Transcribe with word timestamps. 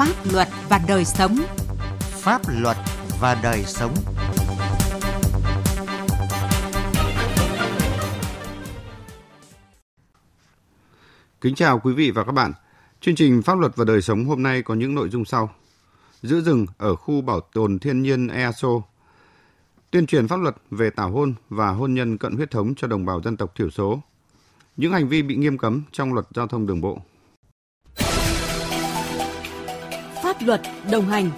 pháp 0.00 0.32
luật 0.32 0.48
và 0.68 0.80
đời 0.88 1.04
sống. 1.04 1.36
Pháp 2.00 2.42
luật 2.60 2.76
và 3.20 3.40
đời 3.42 3.64
sống. 3.66 3.94
Kính 11.40 11.54
chào 11.54 11.78
quý 11.78 11.94
vị 11.94 12.10
và 12.10 12.24
các 12.24 12.32
bạn. 12.32 12.52
Chương 13.00 13.14
trình 13.14 13.42
Pháp 13.42 13.58
luật 13.58 13.76
và 13.76 13.84
đời 13.84 14.02
sống 14.02 14.24
hôm 14.24 14.42
nay 14.42 14.62
có 14.62 14.74
những 14.74 14.94
nội 14.94 15.08
dung 15.08 15.24
sau. 15.24 15.50
Giữ 16.22 16.40
rừng 16.40 16.66
ở 16.78 16.96
khu 16.96 17.20
bảo 17.20 17.40
tồn 17.40 17.78
thiên 17.78 18.02
nhiên 18.02 18.28
EASO. 18.28 18.68
Tuyên 19.90 20.06
truyền 20.06 20.28
pháp 20.28 20.36
luật 20.36 20.56
về 20.70 20.90
tảo 20.90 21.10
hôn 21.10 21.34
và 21.50 21.70
hôn 21.70 21.94
nhân 21.94 22.18
cận 22.18 22.36
huyết 22.36 22.50
thống 22.50 22.74
cho 22.74 22.88
đồng 22.88 23.06
bào 23.06 23.22
dân 23.22 23.36
tộc 23.36 23.54
thiểu 23.54 23.70
số. 23.70 24.00
Những 24.76 24.92
hành 24.92 25.08
vi 25.08 25.22
bị 25.22 25.36
nghiêm 25.36 25.58
cấm 25.58 25.82
trong 25.92 26.14
luật 26.14 26.26
giao 26.34 26.46
thông 26.46 26.66
đường 26.66 26.80
bộ. 26.80 27.02
Pháp 30.30 30.46
luật 30.46 30.60
đồng 30.90 31.04
hành 31.04 31.30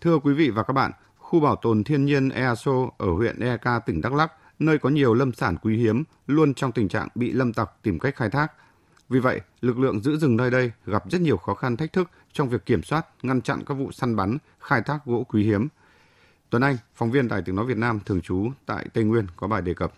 Thưa 0.00 0.18
quý 0.18 0.32
vị 0.34 0.50
và 0.50 0.62
các 0.62 0.72
bạn, 0.72 0.92
khu 1.18 1.40
bảo 1.40 1.56
tồn 1.56 1.84
thiên 1.84 2.04
nhiên 2.04 2.28
EASO 2.28 2.72
ở 2.98 3.06
huyện 3.12 3.40
Eka, 3.40 3.78
tỉnh 3.78 4.00
Đắk 4.00 4.12
Lắk, 4.12 4.32
nơi 4.58 4.78
có 4.78 4.88
nhiều 4.88 5.14
lâm 5.14 5.32
sản 5.32 5.56
quý 5.62 5.76
hiếm, 5.76 6.04
luôn 6.26 6.54
trong 6.54 6.72
tình 6.72 6.88
trạng 6.88 7.08
bị 7.14 7.32
lâm 7.32 7.52
tặc 7.52 7.70
tìm 7.82 7.98
cách 7.98 8.16
khai 8.16 8.30
thác. 8.30 8.52
Vì 9.08 9.20
vậy, 9.20 9.40
lực 9.60 9.78
lượng 9.78 10.00
giữ 10.00 10.16
rừng 10.16 10.36
nơi 10.36 10.50
đây 10.50 10.72
gặp 10.86 11.10
rất 11.10 11.20
nhiều 11.20 11.36
khó 11.36 11.54
khăn 11.54 11.76
thách 11.76 11.92
thức 11.92 12.10
trong 12.32 12.48
việc 12.48 12.66
kiểm 12.66 12.82
soát, 12.82 13.06
ngăn 13.22 13.40
chặn 13.40 13.62
các 13.66 13.74
vụ 13.74 13.92
săn 13.92 14.16
bắn, 14.16 14.38
khai 14.60 14.82
thác 14.82 14.98
gỗ 15.04 15.24
quý 15.28 15.44
hiếm. 15.44 15.68
Tuấn 16.50 16.62
Anh, 16.62 16.76
phóng 16.94 17.10
viên 17.10 17.28
Đài 17.28 17.42
Tiếng 17.42 17.56
Nói 17.56 17.64
Việt 17.66 17.78
Nam 17.78 18.00
thường 18.06 18.20
trú 18.20 18.50
tại 18.66 18.86
Tây 18.94 19.04
Nguyên 19.04 19.26
có 19.36 19.46
bài 19.46 19.62
đề 19.62 19.74
cập. 19.74 19.92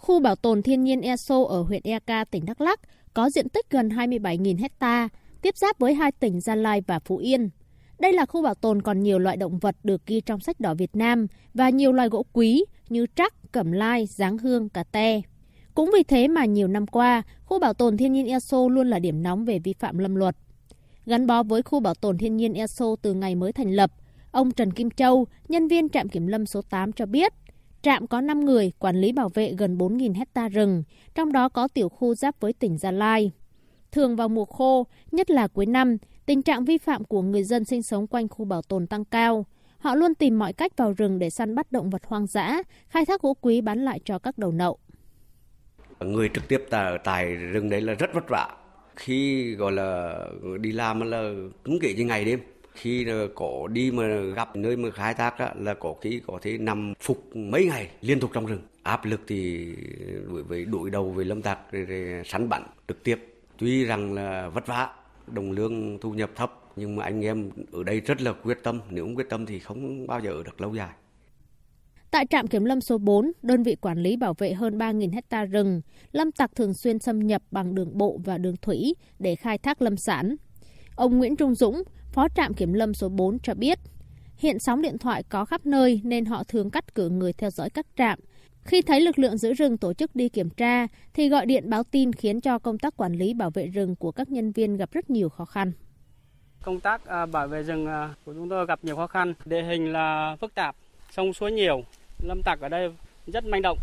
Khu 0.00 0.20
bảo 0.20 0.36
tồn 0.36 0.62
thiên 0.62 0.84
nhiên 0.84 1.00
ESO 1.00 1.44
ở 1.44 1.62
huyện 1.62 1.82
Eka, 1.84 2.24
tỉnh 2.24 2.44
Đắk 2.46 2.60
Lắk 2.60 2.80
có 3.14 3.30
diện 3.30 3.48
tích 3.48 3.70
gần 3.70 3.88
27.000 3.88 4.58
hecta, 4.58 5.08
tiếp 5.42 5.56
giáp 5.56 5.78
với 5.78 5.94
hai 5.94 6.12
tỉnh 6.12 6.40
Gia 6.40 6.54
Lai 6.54 6.82
và 6.86 6.98
Phú 6.98 7.16
Yên. 7.16 7.50
Đây 7.98 8.12
là 8.12 8.26
khu 8.26 8.42
bảo 8.42 8.54
tồn 8.54 8.82
còn 8.82 9.02
nhiều 9.02 9.18
loại 9.18 9.36
động 9.36 9.58
vật 9.58 9.76
được 9.82 10.06
ghi 10.06 10.20
trong 10.20 10.40
sách 10.40 10.60
đỏ 10.60 10.74
Việt 10.74 10.96
Nam 10.96 11.26
và 11.54 11.70
nhiều 11.70 11.92
loài 11.92 12.08
gỗ 12.08 12.24
quý 12.32 12.64
như 12.88 13.06
trắc, 13.16 13.52
cẩm 13.52 13.72
lai, 13.72 14.06
giáng 14.06 14.38
hương, 14.38 14.68
cà 14.68 14.84
te. 14.84 15.20
Cũng 15.74 15.90
vì 15.94 16.02
thế 16.02 16.28
mà 16.28 16.44
nhiều 16.44 16.68
năm 16.68 16.86
qua, 16.86 17.22
khu 17.44 17.58
bảo 17.58 17.74
tồn 17.74 17.96
thiên 17.96 18.12
nhiên 18.12 18.26
ESO 18.26 18.68
luôn 18.68 18.90
là 18.90 18.98
điểm 18.98 19.22
nóng 19.22 19.44
về 19.44 19.58
vi 19.58 19.72
phạm 19.78 19.98
lâm 19.98 20.14
luật. 20.14 20.36
Gắn 21.06 21.26
bó 21.26 21.42
với 21.42 21.62
khu 21.62 21.80
bảo 21.80 21.94
tồn 21.94 22.18
thiên 22.18 22.36
nhiên 22.36 22.54
ESO 22.54 22.86
từ 23.02 23.14
ngày 23.14 23.34
mới 23.34 23.52
thành 23.52 23.70
lập, 23.70 23.90
ông 24.30 24.50
Trần 24.50 24.72
Kim 24.72 24.90
Châu, 24.90 25.26
nhân 25.48 25.68
viên 25.68 25.88
trạm 25.88 26.08
kiểm 26.08 26.26
lâm 26.26 26.46
số 26.46 26.62
8 26.62 26.92
cho 26.92 27.06
biết, 27.06 27.32
trạm 27.82 28.06
có 28.06 28.20
5 28.20 28.44
người 28.44 28.72
quản 28.78 28.96
lý 28.96 29.12
bảo 29.12 29.28
vệ 29.28 29.54
gần 29.58 29.78
4.000 29.78 30.14
hecta 30.14 30.48
rừng, 30.48 30.82
trong 31.14 31.32
đó 31.32 31.48
có 31.48 31.68
tiểu 31.68 31.88
khu 31.88 32.14
giáp 32.14 32.40
với 32.40 32.52
tỉnh 32.52 32.78
Gia 32.78 32.90
Lai. 32.90 33.32
Thường 33.92 34.16
vào 34.16 34.28
mùa 34.28 34.44
khô, 34.44 34.86
nhất 35.12 35.30
là 35.30 35.48
cuối 35.48 35.66
năm, 35.66 35.96
tình 36.26 36.42
trạng 36.42 36.64
vi 36.64 36.78
phạm 36.78 37.04
của 37.04 37.22
người 37.22 37.44
dân 37.44 37.64
sinh 37.64 37.82
sống 37.82 38.06
quanh 38.06 38.28
khu 38.28 38.44
bảo 38.44 38.62
tồn 38.62 38.86
tăng 38.86 39.04
cao. 39.04 39.46
Họ 39.78 39.94
luôn 39.94 40.14
tìm 40.14 40.38
mọi 40.38 40.52
cách 40.52 40.76
vào 40.76 40.92
rừng 40.92 41.18
để 41.18 41.30
săn 41.30 41.54
bắt 41.54 41.72
động 41.72 41.90
vật 41.90 42.02
hoang 42.06 42.26
dã, 42.26 42.62
khai 42.88 43.06
thác 43.06 43.22
gỗ 43.22 43.36
quý 43.40 43.60
bán 43.60 43.84
lại 43.84 44.00
cho 44.04 44.18
các 44.18 44.38
đầu 44.38 44.52
nậu. 44.52 44.78
Người 46.00 46.30
trực 46.34 46.48
tiếp 46.48 46.64
tại, 46.70 46.98
tại 47.04 47.34
rừng 47.34 47.70
đấy 47.70 47.80
là 47.80 47.94
rất 47.94 48.14
vất 48.14 48.24
vả. 48.28 48.56
Khi 48.96 49.50
gọi 49.54 49.72
là 49.72 50.18
đi 50.60 50.72
làm 50.72 51.00
là 51.00 51.32
cứng 51.64 51.80
kỵ 51.80 51.94
như 51.94 52.04
ngày 52.04 52.24
đêm. 52.24 52.40
Khi 52.74 53.06
có 53.34 53.68
đi 53.72 53.90
mà 53.90 54.06
gặp 54.36 54.56
nơi 54.56 54.76
mà 54.76 54.90
khai 54.90 55.14
thác 55.14 55.38
đó, 55.38 55.48
là 55.58 55.74
có 55.74 55.94
khi 56.00 56.20
có 56.26 56.38
thể 56.42 56.58
nằm 56.58 56.94
phục 57.00 57.36
mấy 57.36 57.66
ngày 57.66 57.90
liên 58.00 58.20
tục 58.20 58.30
trong 58.34 58.46
rừng. 58.46 58.62
Áp 58.82 59.04
lực 59.04 59.20
thì 59.26 59.68
đối 60.28 60.42
với 60.42 60.64
đuổi 60.64 60.90
đầu 60.90 61.10
với 61.10 61.24
lâm 61.24 61.42
tặc 61.42 61.58
sắn 62.24 62.48
bắn 62.48 62.62
trực 62.88 63.04
tiếp. 63.04 63.26
Tuy 63.58 63.84
rằng 63.84 64.14
là 64.14 64.48
vất 64.48 64.66
vả, 64.66 64.88
đồng 65.26 65.52
lương 65.52 65.98
thu 65.98 66.12
nhập 66.12 66.30
thấp 66.36 66.60
nhưng 66.76 66.96
mà 66.96 67.04
anh 67.04 67.24
em 67.24 67.50
ở 67.72 67.82
đây 67.84 68.00
rất 68.00 68.22
là 68.22 68.32
quyết 68.32 68.58
tâm 68.62 68.80
nếu 68.90 69.04
không 69.04 69.16
quyết 69.16 69.28
tâm 69.28 69.46
thì 69.46 69.58
không 69.58 70.06
bao 70.06 70.20
giờ 70.20 70.42
được 70.44 70.60
lâu 70.60 70.74
dài 70.74 70.90
Tại 72.10 72.26
trạm 72.30 72.46
kiểm 72.46 72.64
lâm 72.64 72.80
số 72.80 72.98
4, 72.98 73.32
đơn 73.42 73.62
vị 73.62 73.76
quản 73.80 73.98
lý 73.98 74.16
bảo 74.16 74.34
vệ 74.38 74.52
hơn 74.52 74.78
3.000 74.78 75.12
hecta 75.12 75.44
rừng, 75.44 75.80
lâm 76.12 76.32
tặc 76.32 76.54
thường 76.54 76.74
xuyên 76.74 76.98
xâm 76.98 77.26
nhập 77.26 77.42
bằng 77.50 77.74
đường 77.74 77.98
bộ 77.98 78.20
và 78.24 78.38
đường 78.38 78.56
thủy 78.62 78.94
để 79.18 79.36
khai 79.36 79.58
thác 79.58 79.82
lâm 79.82 79.96
sản. 79.96 80.36
Ông 80.96 81.18
Nguyễn 81.18 81.36
Trung 81.36 81.54
Dũng, 81.54 81.82
Phó 82.12 82.28
trạm 82.28 82.54
kiểm 82.54 82.72
lâm 82.72 82.94
số 82.94 83.08
4 83.08 83.38
cho 83.38 83.54
biết, 83.54 83.78
hiện 84.36 84.58
sóng 84.58 84.82
điện 84.82 84.98
thoại 84.98 85.22
có 85.28 85.44
khắp 85.44 85.66
nơi 85.66 86.00
nên 86.04 86.24
họ 86.24 86.44
thường 86.44 86.70
cắt 86.70 86.94
cử 86.94 87.08
người 87.08 87.32
theo 87.32 87.50
dõi 87.50 87.70
các 87.70 87.86
trạm. 87.96 88.18
Khi 88.62 88.82
thấy 88.82 89.00
lực 89.00 89.18
lượng 89.18 89.36
giữ 89.38 89.52
rừng 89.52 89.78
tổ 89.78 89.92
chức 89.92 90.16
đi 90.16 90.28
kiểm 90.28 90.50
tra 90.50 90.86
thì 91.14 91.28
gọi 91.28 91.46
điện 91.46 91.70
báo 91.70 91.84
tin 91.84 92.12
khiến 92.12 92.40
cho 92.40 92.58
công 92.58 92.78
tác 92.78 92.96
quản 92.96 93.12
lý 93.12 93.34
bảo 93.34 93.50
vệ 93.50 93.66
rừng 93.66 93.96
của 93.96 94.12
các 94.12 94.30
nhân 94.30 94.52
viên 94.52 94.76
gặp 94.76 94.88
rất 94.92 95.10
nhiều 95.10 95.28
khó 95.28 95.44
khăn. 95.44 95.72
Công 96.62 96.80
tác 96.80 97.06
à, 97.06 97.26
bảo 97.26 97.48
vệ 97.48 97.62
rừng 97.62 97.86
à, 97.86 98.14
của 98.24 98.34
chúng 98.34 98.48
tôi 98.48 98.66
gặp 98.66 98.78
nhiều 98.82 98.96
khó 98.96 99.06
khăn, 99.06 99.34
địa 99.44 99.62
hình 99.62 99.92
là 99.92 100.36
phức 100.40 100.54
tạp, 100.54 100.76
sông 101.10 101.32
suối 101.32 101.52
nhiều, 101.52 101.82
lâm 102.22 102.42
tặc 102.42 102.60
ở 102.60 102.68
đây 102.68 102.92
rất 103.26 103.44
manh 103.44 103.62
động. 103.62 103.78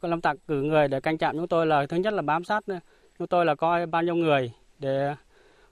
Còn 0.00 0.10
lâm 0.10 0.20
tặc 0.20 0.36
cử 0.48 0.62
người 0.62 0.88
để 0.88 1.00
canh 1.00 1.18
trạm 1.18 1.36
chúng 1.36 1.48
tôi 1.48 1.66
là 1.66 1.86
thứ 1.86 1.96
nhất 1.96 2.14
là 2.14 2.22
bám 2.22 2.44
sát 2.44 2.64
chúng 3.18 3.28
tôi 3.28 3.46
là 3.46 3.54
coi 3.54 3.86
bao 3.86 4.02
nhiêu 4.02 4.14
người 4.14 4.52
để 4.78 5.14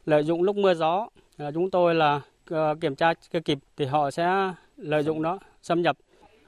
lợi 0.07 0.25
dụng 0.25 0.43
lúc 0.43 0.57
mưa 0.57 0.75
gió 0.75 1.09
chúng 1.51 1.71
tôi 1.71 1.95
là 1.95 2.21
ờ, 2.51 2.75
kiểm 2.81 2.95
tra 2.95 3.15
kịp 3.45 3.59
thì 3.77 3.85
họ 3.85 4.11
sẽ 4.11 4.53
lợi 4.77 5.03
dụng 5.03 5.23
đó 5.23 5.39
xâm 5.63 5.83
nhập. 5.83 5.97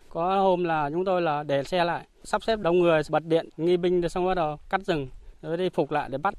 Có 0.09 0.41
hôm 0.41 0.65
là 0.65 0.91
chúng 0.91 1.05
tôi 1.05 1.23
là 1.23 1.43
để 1.43 1.65
xe 1.65 1.85
lại 1.85 2.07
sắp 2.25 2.43
xếp 2.43 2.59
đông 2.61 2.79
người 2.79 3.03
bật 3.11 3.25
điện 3.25 3.49
nghi 3.57 3.77
binh 3.77 4.09
xong 4.09 4.27
bắt 4.27 4.35
đầu 4.35 4.57
cắt 4.71 4.81
rừng 4.87 5.09
rồi 5.43 5.57
đi 5.57 5.69
phục 5.69 5.91
lại 5.91 6.09
để 6.09 6.19
bắt. 6.19 6.35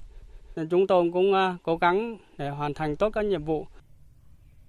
Nên 0.55 0.69
chúng 0.69 0.87
tôi 0.87 1.09
cũng 1.13 1.33
ờ, 1.33 1.55
cố 1.63 1.77
gắng 1.77 2.17
để 2.37 2.49
hoàn 2.49 2.73
thành 2.73 2.95
tốt 2.95 3.09
các 3.09 3.25
nhiệm 3.25 3.43
vụ. 3.43 3.65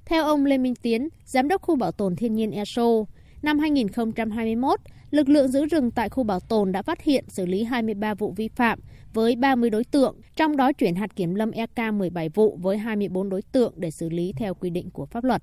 Theo 0.05 0.25
ông 0.25 0.45
Lê 0.45 0.59
Minh 0.59 0.75
Tiến, 0.75 1.09
Giám 1.25 1.49
đốc 1.49 1.63
khu 1.63 1.77
bảo 1.77 1.93
tồn 1.93 2.17
thiên 2.17 2.35
nhiên 2.35 2.51
ESO, 2.51 3.05
năm 3.43 3.59
2021, 3.59 4.81
lực 5.11 5.29
lượng 5.29 5.49
giữ 5.49 5.67
rừng 5.67 5.91
tại 5.91 6.09
khu 6.09 6.23
bảo 6.23 6.41
tồn 6.41 6.73
đã 6.73 6.83
phát 6.83 7.03
hiện 7.03 7.25
xử 7.29 7.47
lý 7.47 7.65
23 7.65 8.15
vụ 8.15 8.33
vi 8.37 8.49
phạm 8.49 8.79
với 9.13 9.37
30 9.37 9.71
đối 9.71 9.85
tượng, 9.85 10.17
trong 10.37 10.57
đó 10.57 10.73
chuyển 10.73 10.95
hạt 10.95 11.17
kiểm 11.17 11.35
lâm 11.35 11.51
EK 11.51 11.79
17 11.93 12.29
vụ 12.29 12.59
với 12.63 12.79
24 12.79 13.29
đối 13.29 13.43
tượng 13.43 13.73
để 13.77 13.91
xử 13.91 14.09
lý 14.09 14.33
theo 14.37 14.55
quy 14.55 14.71
định 14.71 14.91
của 14.91 15.07
pháp 15.07 15.25
luật. 15.25 15.43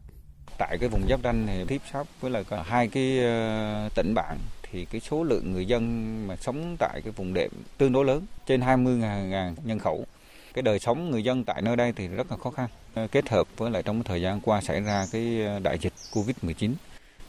Tại 0.58 0.78
cái 0.78 0.90
vùng 0.90 1.08
giáp 1.10 1.20
ranh 1.24 1.48
thì 1.48 1.66
tiếp 1.68 1.82
sáp 1.92 2.08
với 2.22 2.32
là 2.32 2.64
hai 2.64 2.88
cái 2.88 3.20
ờ, 3.20 3.90
tỉnh 3.96 4.14
bạn 4.14 4.38
thì 4.72 4.86
cái 4.86 5.02
số 5.02 5.24
lượng 5.24 5.52
người 5.52 5.66
dân 5.66 6.14
mà 6.28 6.36
sống 6.36 6.76
tại 6.80 7.02
cái 7.04 7.14
vùng 7.16 7.34
đệm 7.34 7.52
tương 7.78 7.92
đối 7.92 8.06
lớn, 8.06 8.26
trên 8.46 8.62
20 8.62 8.96
ngàn 8.96 9.56
nhân 9.64 9.80
khẩu. 9.80 10.06
Cái 10.54 10.62
đời 10.62 10.80
sống 10.80 11.12
người 11.12 11.24
dân 11.24 11.44
tại 11.44 11.62
nơi 11.62 11.76
đây 11.76 11.94
thì 11.96 12.08
rất 12.08 12.32
là 12.32 12.38
khó 12.38 12.50
khăn. 12.50 12.70
Ờ, 12.94 13.08
kết 13.08 13.30
hợp 13.30 13.48
với 13.58 13.72
lại 13.72 13.84
trong 13.84 14.04
thời 14.04 14.22
gian 14.22 14.40
qua 14.42 14.62
xảy 14.62 14.82
ra 14.82 15.06
cái 15.12 15.42
ờ, 15.46 15.60
đại 15.60 15.78
dịch 15.82 15.94
Covid-19 16.14 16.72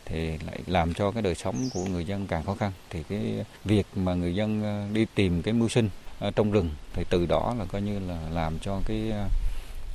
thì 0.07 0.39
lại 0.47 0.59
làm 0.67 0.95
cho 0.95 1.11
cái 1.11 1.23
đời 1.23 1.35
sống 1.35 1.71
của 1.75 1.85
người 1.85 2.05
dân 2.05 2.27
càng 2.27 2.45
khó 2.45 2.55
khăn. 2.55 2.73
Thì 2.91 3.03
cái 3.09 3.45
việc 3.65 3.87
mà 3.97 4.15
người 4.15 4.35
dân 4.35 4.63
ờ, 4.63 4.85
đi 4.93 5.07
tìm 5.15 5.43
cái 5.43 5.55
mưu 5.55 5.69
sinh 5.69 5.89
trong 6.37 6.53
rừng 6.53 6.71
thì 6.93 7.05
từ 7.11 7.27
đó 7.27 7.55
là 7.59 7.65
coi 7.65 7.83
như 7.83 7.99
là 7.99 8.19
làm 8.31 8.59
cho 8.59 8.81
cái 8.87 9.11
ờ, 9.11 9.29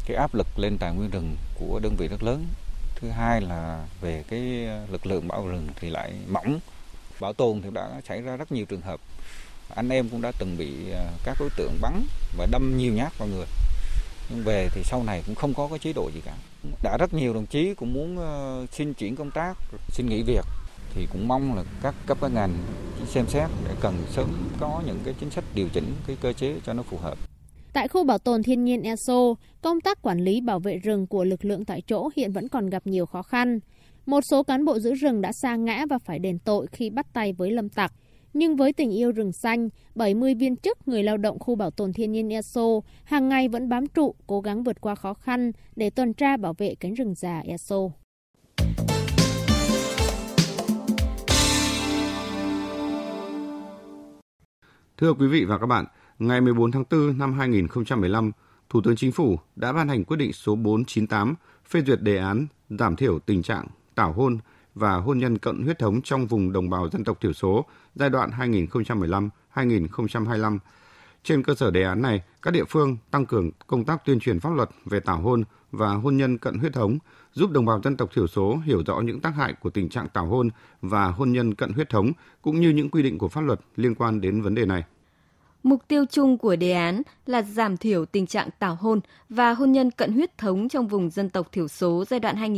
cái 0.06 0.18
áp 0.18 0.36
lực 0.36 0.48
lên 0.60 0.78
tài 0.78 0.94
nguyên 0.94 1.10
rừng 1.10 1.36
của 1.56 1.80
đơn 1.84 1.96
vị 1.98 2.08
rất 2.08 2.24
lớn. 2.24 2.46
Thứ 2.96 3.10
hai 3.10 3.42
là 3.42 3.86
về 4.02 4.24
cái 4.30 4.66
ờ, 4.68 4.86
lực 4.92 5.06
lượng 5.06 5.28
bảo 5.28 5.48
rừng 5.48 5.68
thì 5.80 5.90
lại 5.90 6.14
mỏng. 6.28 6.60
Bảo 7.20 7.34
tồn 7.34 7.62
thì 7.62 7.70
đã 7.74 8.02
xảy 8.08 8.22
ra 8.22 8.38
rất 8.38 8.52
nhiều 8.52 8.66
trường 8.66 8.82
hợp. 8.82 9.00
Anh 9.76 9.90
em 9.90 10.10
cũng 10.10 10.22
đã 10.22 10.32
từng 10.40 10.58
bị 10.58 10.74
các 11.24 11.38
đối 11.40 11.50
tượng 11.58 11.78
bắn 11.82 12.04
và 12.38 12.48
đâm 12.52 12.78
nhiều 12.78 12.94
nhát 12.94 13.18
vào 13.18 13.28
người 13.28 13.46
nhưng 14.30 14.44
về 14.44 14.70
thì 14.74 14.82
sau 14.84 15.04
này 15.04 15.24
cũng 15.26 15.36
không 15.36 15.54
có 15.54 15.68
cái 15.68 15.80
chế 15.80 15.94
độ 15.94 16.10
gì 16.14 16.22
cả 16.26 16.34
đã 16.84 16.98
rất 17.00 17.14
nhiều 17.14 17.34
đồng 17.34 17.46
chí 17.46 17.74
cũng 17.74 17.94
muốn 17.94 18.18
ờ, 18.18 18.66
xin 18.72 18.94
chuyển 18.94 19.16
công 19.16 19.32
tác 19.32 19.58
xin 19.90 20.10
nghỉ 20.10 20.24
việc 20.24 20.46
thì 20.96 21.08
cũng 21.12 21.28
mong 21.28 21.56
là 21.56 21.64
các 21.82 21.96
cấp 22.06 22.18
các 22.22 22.32
ngành 22.34 22.54
xem 23.08 23.26
xét 23.28 23.50
để 23.68 23.76
cần 23.82 23.94
sớm 24.10 24.50
có 24.60 24.82
những 24.86 25.00
cái 25.06 25.14
chính 25.20 25.30
sách 25.30 25.44
điều 25.56 25.68
chỉnh 25.74 25.94
cái 26.08 26.18
cơ 26.22 26.34
chế 26.34 26.56
cho 26.66 26.74
nó 26.74 26.84
phù 26.84 26.98
hợp. 26.98 27.18
Tại 27.74 27.88
khu 27.88 28.04
bảo 28.04 28.18
tồn 28.18 28.44
thiên 28.44 28.64
nhiên 28.64 28.82
ESO, 28.82 29.34
công 29.62 29.82
tác 29.82 30.02
quản 30.02 30.20
lý 30.20 30.42
bảo 30.42 30.60
vệ 30.60 30.78
rừng 30.78 31.08
của 31.08 31.24
lực 31.24 31.46
lượng 31.46 31.66
tại 31.66 31.82
chỗ 31.88 32.10
hiện 32.16 32.32
vẫn 32.32 32.48
còn 32.48 32.70
gặp 32.70 32.88
nhiều 32.88 33.06
khó 33.06 33.22
khăn. 33.22 33.60
Một 34.06 34.22
số 34.32 34.44
cán 34.44 34.66
bộ 34.66 34.80
giữ 34.80 34.94
rừng 34.94 35.22
đã 35.22 35.32
sa 35.34 35.56
ngã 35.56 35.86
và 35.90 35.98
phải 36.00 36.20
đền 36.20 36.40
tội 36.40 36.68
khi 36.72 36.90
bắt 36.90 37.06
tay 37.14 37.34
với 37.34 37.52
lâm 37.52 37.70
tặc. 37.70 37.94
Nhưng 38.34 38.56
với 38.56 38.74
tình 38.74 38.92
yêu 38.92 39.12
rừng 39.12 39.32
xanh, 39.32 39.70
70 39.96 40.36
viên 40.36 40.56
chức 40.56 40.88
người 40.88 41.04
lao 41.04 41.18
động 41.18 41.40
khu 41.40 41.56
bảo 41.56 41.72
tồn 41.72 41.94
thiên 41.94 42.12
nhiên 42.12 42.30
ESO 42.30 42.62
hàng 43.04 43.30
ngày 43.30 43.48
vẫn 43.48 43.70
bám 43.70 43.88
trụ, 43.88 44.16
cố 44.28 44.42
gắng 44.42 44.64
vượt 44.64 44.82
qua 44.82 44.96
khó 44.96 45.14
khăn 45.14 45.52
để 45.76 45.90
tuần 45.90 46.14
tra 46.14 46.38
bảo 46.38 46.54
vệ 46.54 46.76
cánh 46.76 46.94
rừng 46.94 47.14
già 47.16 47.40
ESO. 47.40 47.78
Thưa 54.98 55.14
quý 55.14 55.28
vị 55.28 55.46
và 55.46 55.58
các 55.58 55.66
bạn, 55.66 55.86
ngày 56.20 56.42
14 56.42 56.72
tháng 56.72 56.84
4 56.92 57.18
năm 57.18 57.34
2015, 57.34 58.32
Thủ 58.70 58.82
tướng 58.84 58.96
Chính 58.96 59.12
phủ 59.12 59.40
đã 59.56 59.74
ban 59.74 59.88
hành 59.88 60.04
quyết 60.04 60.18
định 60.18 60.34
số 60.34 60.56
498 60.56 61.36
phê 61.70 61.82
duyệt 61.88 62.02
đề 62.02 62.18
án 62.18 62.48
giảm 62.70 62.96
thiểu 62.96 63.20
tình 63.20 63.44
trạng 63.44 63.68
tảo 63.96 64.14
hôn 64.14 64.38
và 64.76 64.96
hôn 64.96 65.20
nhân 65.20 65.38
cận 65.38 65.64
huyết 65.64 65.80
thống 65.80 66.02
trong 66.02 66.28
vùng 66.28 66.52
đồng 66.52 66.70
bào 66.70 66.90
dân 66.90 67.04
tộc 67.04 67.22
thiểu 67.22 67.34
số 67.34 67.66
giai 67.96 68.10
đoạn 68.10 68.30
2015-2025. 69.56 70.60
Trên 71.24 71.44
cơ 71.44 71.56
sở 71.56 71.72
đề 71.72 71.84
án 71.84 72.02
này, 72.02 72.24
các 72.42 72.52
địa 72.52 72.64
phương 72.70 72.98
tăng 73.12 73.26
cường 73.26 73.52
công 73.68 73.86
tác 73.86 74.06
tuyên 74.06 74.20
truyền 74.20 74.40
pháp 74.40 74.50
luật 74.50 74.70
về 74.86 75.00
tảo 75.00 75.22
hôn 75.22 75.44
và 75.72 75.94
hôn 75.94 76.18
nhân 76.18 76.38
cận 76.38 76.58
huyết 76.58 76.74
thống, 76.74 76.98
giúp 77.34 77.52
đồng 77.52 77.66
bào 77.66 77.82
dân 77.84 77.98
tộc 77.98 78.10
thiểu 78.16 78.28
số 78.28 78.58
hiểu 78.66 78.84
rõ 78.86 79.02
những 79.02 79.20
tác 79.20 79.36
hại 79.36 79.54
của 79.54 79.70
tình 79.70 79.90
trạng 79.90 80.10
tảo 80.10 80.26
hôn 80.26 80.50
và 80.82 81.08
hôn 81.08 81.32
nhân 81.32 81.56
cận 81.56 81.74
huyết 81.74 81.90
thống 81.90 82.12
cũng 82.42 82.62
như 82.62 82.70
những 82.70 82.90
quy 82.90 83.04
định 83.04 83.18
của 83.18 83.28
pháp 83.28 83.42
luật 83.42 83.60
liên 83.76 83.96
quan 83.96 84.22
đến 84.22 84.42
vấn 84.42 84.56
đề 84.56 84.66
này. 84.66 84.84
Mục 85.64 85.88
tiêu 85.88 86.06
chung 86.06 86.38
của 86.38 86.56
đề 86.56 86.72
án 86.72 87.02
là 87.26 87.42
giảm 87.42 87.78
thiểu 87.78 88.06
tình 88.06 88.28
trạng 88.28 88.50
tảo 88.60 88.76
hôn 88.76 89.00
và 89.30 89.54
hôn 89.54 89.72
nhân 89.72 89.92
cận 89.92 90.14
huyết 90.14 90.38
thống 90.38 90.70
trong 90.70 90.88
vùng 90.88 91.10
dân 91.10 91.30
tộc 91.30 91.52
thiểu 91.52 91.68
số 91.68 92.06
giai 92.10 92.20
đoạn 92.20 92.54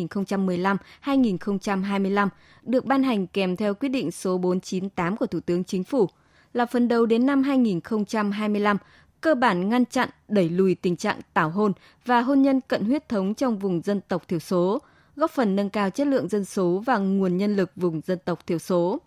2015-2025 1.03 2.29
được 2.63 2.85
ban 2.85 3.03
hành 3.03 3.27
kèm 3.27 3.55
theo 3.55 3.73
quyết 3.73 3.89
định 3.89 4.11
số 4.11 4.37
498 4.37 5.17
của 5.17 5.25
Thủ 5.25 5.39
tướng 5.39 5.63
Chính 5.63 5.83
phủ 5.83 6.07
là 6.53 6.65
phần 6.65 6.87
đầu 6.87 7.05
đến 7.05 7.25
năm 7.25 7.43
2025 7.43 8.77
cơ 9.21 9.35
bản 9.35 9.69
ngăn 9.69 9.85
chặn 9.85 10.09
đẩy 10.27 10.49
lùi 10.49 10.75
tình 10.75 10.95
trạng 10.95 11.19
tảo 11.33 11.49
hôn 11.49 11.73
và 12.05 12.21
hôn 12.21 12.41
nhân 12.41 12.61
cận 12.61 12.85
huyết 12.85 13.09
thống 13.09 13.33
trong 13.33 13.59
vùng 13.59 13.81
dân 13.81 14.01
tộc 14.07 14.27
thiểu 14.27 14.39
số, 14.39 14.81
góp 15.15 15.31
phần 15.31 15.55
nâng 15.55 15.69
cao 15.69 15.89
chất 15.89 16.07
lượng 16.07 16.29
dân 16.29 16.45
số 16.45 16.83
và 16.85 16.97
nguồn 16.97 17.37
nhân 17.37 17.55
lực 17.55 17.71
vùng 17.75 18.01
dân 18.01 18.19
tộc 18.25 18.47
thiểu 18.47 18.59
số. 18.59 18.99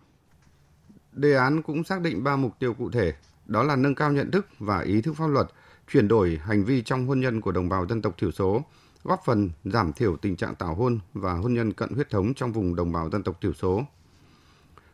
Đề 1.11 1.35
án 1.35 1.61
cũng 1.61 1.83
xác 1.83 2.01
định 2.01 2.23
ba 2.23 2.35
mục 2.35 2.59
tiêu 2.59 2.73
cụ 2.73 2.89
thể 2.89 3.13
đó 3.45 3.63
là 3.63 3.75
nâng 3.75 3.95
cao 3.95 4.11
nhận 4.11 4.31
thức 4.31 4.47
và 4.59 4.79
ý 4.79 5.01
thức 5.01 5.13
pháp 5.13 5.27
luật, 5.27 5.47
chuyển 5.91 6.07
đổi 6.07 6.39
hành 6.43 6.63
vi 6.63 6.81
trong 6.81 7.07
hôn 7.07 7.19
nhân 7.19 7.41
của 7.41 7.51
đồng 7.51 7.69
bào 7.69 7.87
dân 7.87 8.01
tộc 8.01 8.15
thiểu 8.17 8.31
số, 8.31 8.63
góp 9.03 9.21
phần 9.25 9.49
giảm 9.63 9.93
thiểu 9.93 10.17
tình 10.17 10.35
trạng 10.35 10.55
tảo 10.55 10.75
hôn 10.75 10.99
và 11.13 11.33
hôn 11.33 11.53
nhân 11.53 11.73
cận 11.73 11.89
huyết 11.89 12.09
thống 12.09 12.33
trong 12.33 12.51
vùng 12.51 12.75
đồng 12.75 12.91
bào 12.91 13.09
dân 13.09 13.23
tộc 13.23 13.41
thiểu 13.41 13.53
số. 13.53 13.83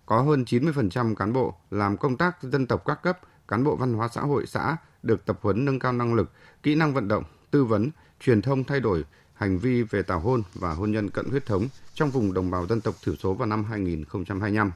Có 0.06 0.22
hơn 0.22 0.44
90% 0.44 1.16
cán 1.16 1.34
bộ 1.34 1.56
làm 1.72 1.98
công 1.98 2.18
tác 2.18 2.44
dân 2.44 2.68
tộc 2.68 2.86
các 2.86 3.04
cấp, 3.04 3.20
cán 3.48 3.64
bộ 3.64 3.76
văn 3.76 3.94
hóa 3.94 4.08
xã 4.08 4.22
hội 4.22 4.46
xã 4.46 4.78
được 5.04 5.26
tập 5.26 5.40
huấn 5.42 5.66
nâng 5.66 5.80
cao 5.80 5.94
năng 5.94 6.14
lực, 6.14 6.32
kỹ 6.64 6.76
năng 6.76 6.94
vận 6.94 7.08
động, 7.08 7.24
tư 7.52 7.66
vấn, 7.66 7.90
truyền 8.20 8.42
thông 8.42 8.64
thay 8.64 8.80
đổi 8.80 9.04
hành 9.34 9.58
vi 9.58 9.84
về 9.84 10.02
tảo 10.02 10.20
hôn 10.20 10.44
và 10.54 10.74
hôn 10.74 10.92
nhân 10.92 11.10
cận 11.10 11.26
huyết 11.30 11.46
thống 11.46 11.68
trong 11.94 12.10
vùng 12.10 12.34
đồng 12.34 12.52
bào 12.52 12.68
dân 12.68 12.82
tộc 12.82 12.96
thiểu 13.04 13.16
số 13.16 13.34
vào 13.34 13.48
năm 13.48 13.64
2025 13.64 14.72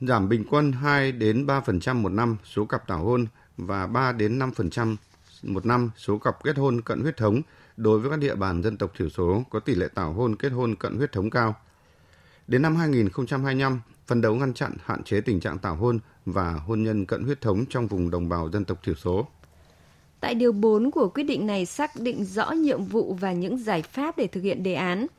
giảm 0.00 0.28
bình 0.28 0.44
quân 0.50 0.72
2 0.72 1.12
đến 1.12 1.46
3% 1.46 1.94
một 1.94 2.08
năm 2.08 2.36
số 2.44 2.64
cặp 2.64 2.86
tảo 2.86 3.04
hôn 3.04 3.26
và 3.56 3.86
3 3.86 4.12
đến 4.12 4.38
5% 4.38 4.96
một 5.42 5.66
năm 5.66 5.90
số 5.96 6.18
cặp 6.18 6.44
kết 6.44 6.56
hôn 6.56 6.80
cận 6.80 7.00
huyết 7.00 7.16
thống 7.16 7.40
đối 7.76 7.98
với 7.98 8.10
các 8.10 8.20
địa 8.20 8.34
bàn 8.34 8.62
dân 8.62 8.76
tộc 8.76 8.92
thiểu 8.98 9.08
số 9.08 9.42
có 9.50 9.60
tỷ 9.60 9.74
lệ 9.74 9.88
tảo 9.94 10.12
hôn 10.12 10.36
kết 10.36 10.48
hôn 10.48 10.74
cận 10.74 10.96
huyết 10.96 11.12
thống 11.12 11.30
cao. 11.30 11.54
Đến 12.46 12.62
năm 12.62 12.76
2025, 12.76 13.80
phấn 14.06 14.20
đấu 14.20 14.34
ngăn 14.34 14.54
chặn 14.54 14.72
hạn 14.84 15.02
chế 15.02 15.20
tình 15.20 15.40
trạng 15.40 15.58
tảo 15.58 15.76
hôn 15.76 15.98
và 16.26 16.52
hôn 16.52 16.82
nhân 16.82 17.06
cận 17.06 17.24
huyết 17.24 17.40
thống 17.40 17.64
trong 17.70 17.86
vùng 17.86 18.10
đồng 18.10 18.28
bào 18.28 18.50
dân 18.50 18.64
tộc 18.64 18.78
thiểu 18.82 18.94
số. 18.94 19.26
Tại 20.20 20.34
điều 20.34 20.52
4 20.52 20.90
của 20.90 21.08
quyết 21.08 21.24
định 21.24 21.46
này 21.46 21.66
xác 21.66 21.90
định 22.00 22.24
rõ 22.24 22.50
nhiệm 22.50 22.84
vụ 22.84 23.14
và 23.20 23.32
những 23.32 23.58
giải 23.58 23.82
pháp 23.82 24.18
để 24.18 24.26
thực 24.26 24.40
hiện 24.40 24.62
đề 24.62 24.74
án– 24.74 25.06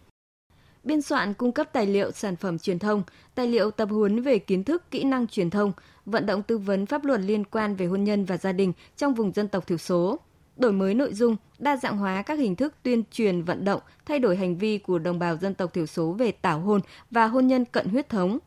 biên 0.90 1.02
soạn 1.02 1.34
cung 1.34 1.52
cấp 1.52 1.70
tài 1.74 1.86
liệu 1.86 2.12
sản 2.12 2.36
phẩm 2.36 2.60
truyền 2.60 2.80
thông, 2.80 3.04
tài 3.36 3.48
liệu 3.48 3.72
tập 3.72 3.90
huấn 3.92 4.22
về 4.22 4.40
kiến 4.40 4.64
thức, 4.64 4.92
kỹ 4.92 5.04
năng 5.04 5.28
truyền 5.28 5.50
thông, 5.50 5.72
vận 6.06 6.26
động 6.26 6.44
tư 6.44 6.58
vấn 6.58 6.86
pháp 6.86 7.06
luật 7.06 7.22
liên 7.22 7.44
quan 7.44 7.76
về 7.76 7.86
hôn 7.86 8.04
nhân 8.04 8.26
và 8.26 8.38
gia 8.38 8.52
đình 8.52 8.74
trong 8.98 9.14
vùng 9.14 9.32
dân 9.32 9.48
tộc 9.48 9.68
thiểu 9.68 9.78
số, 9.78 10.20
đổi 10.58 10.72
mới 10.72 10.94
nội 10.94 11.14
dung, 11.14 11.36
đa 11.60 11.78
dạng 11.78 11.98
hóa 11.98 12.22
các 12.22 12.40
hình 12.40 12.56
thức 12.56 12.74
tuyên 12.84 13.04
truyền 13.12 13.44
vận 13.44 13.66
động, 13.66 13.82
thay 14.06 14.20
đổi 14.20 14.36
hành 14.36 14.58
vi 14.58 14.78
của 14.78 15.00
đồng 15.00 15.20
bào 15.20 15.38
dân 15.38 15.54
tộc 15.54 15.74
thiểu 15.74 15.86
số 15.86 16.12
về 16.12 16.32
tảo 16.32 16.60
hôn 16.60 16.82
và 17.12 17.28
hôn 17.28 17.48
nhân 17.48 17.66
cận 17.66 17.88
huyết 17.88 18.10
thống, 18.10 18.40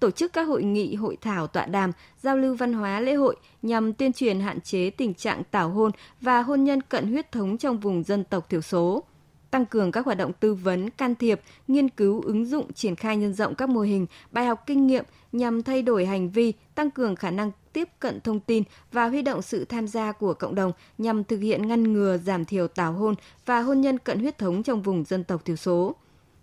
tổ 0.00 0.10
chức 0.10 0.32
các 0.32 0.42
hội 0.42 0.62
nghị, 0.62 0.94
hội 0.94 1.16
thảo, 1.20 1.46
tọa 1.46 1.66
đàm, 1.66 1.92
giao 2.22 2.36
lưu 2.36 2.54
văn 2.54 2.72
hóa 2.72 3.00
lễ 3.00 3.14
hội 3.14 3.36
nhằm 3.62 3.92
tuyên 3.92 4.12
truyền 4.12 4.40
hạn 4.40 4.60
chế 4.60 4.90
tình 4.90 5.14
trạng 5.14 5.42
tảo 5.50 5.70
hôn 5.70 5.90
và 6.20 6.42
hôn 6.42 6.64
nhân 6.64 6.82
cận 6.82 7.06
huyết 7.06 7.32
thống 7.32 7.58
trong 7.58 7.78
vùng 7.78 8.02
dân 8.02 8.24
tộc 8.24 8.48
thiểu 8.48 8.60
số 8.60 9.04
tăng 9.50 9.66
cường 9.66 9.92
các 9.92 10.04
hoạt 10.04 10.18
động 10.18 10.32
tư 10.40 10.54
vấn, 10.54 10.90
can 10.90 11.14
thiệp, 11.14 11.40
nghiên 11.68 11.88
cứu, 11.88 12.20
ứng 12.20 12.46
dụng, 12.46 12.72
triển 12.72 12.96
khai 12.96 13.16
nhân 13.16 13.34
rộng 13.34 13.54
các 13.54 13.68
mô 13.68 13.80
hình, 13.80 14.06
bài 14.30 14.44
học 14.46 14.62
kinh 14.66 14.86
nghiệm 14.86 15.04
nhằm 15.32 15.62
thay 15.62 15.82
đổi 15.82 16.06
hành 16.06 16.30
vi, 16.30 16.52
tăng 16.74 16.90
cường 16.90 17.16
khả 17.16 17.30
năng 17.30 17.50
tiếp 17.72 17.88
cận 17.98 18.20
thông 18.20 18.40
tin 18.40 18.62
và 18.92 19.08
huy 19.08 19.22
động 19.22 19.42
sự 19.42 19.64
tham 19.64 19.88
gia 19.88 20.12
của 20.12 20.34
cộng 20.34 20.54
đồng 20.54 20.72
nhằm 20.98 21.24
thực 21.24 21.38
hiện 21.38 21.68
ngăn 21.68 21.92
ngừa 21.92 22.18
giảm 22.18 22.44
thiểu 22.44 22.68
tảo 22.68 22.92
hôn 22.92 23.14
và 23.46 23.60
hôn 23.60 23.80
nhân 23.80 23.98
cận 23.98 24.18
huyết 24.18 24.38
thống 24.38 24.62
trong 24.62 24.82
vùng 24.82 25.04
dân 25.04 25.24
tộc 25.24 25.44
thiểu 25.44 25.56
số. 25.56 25.94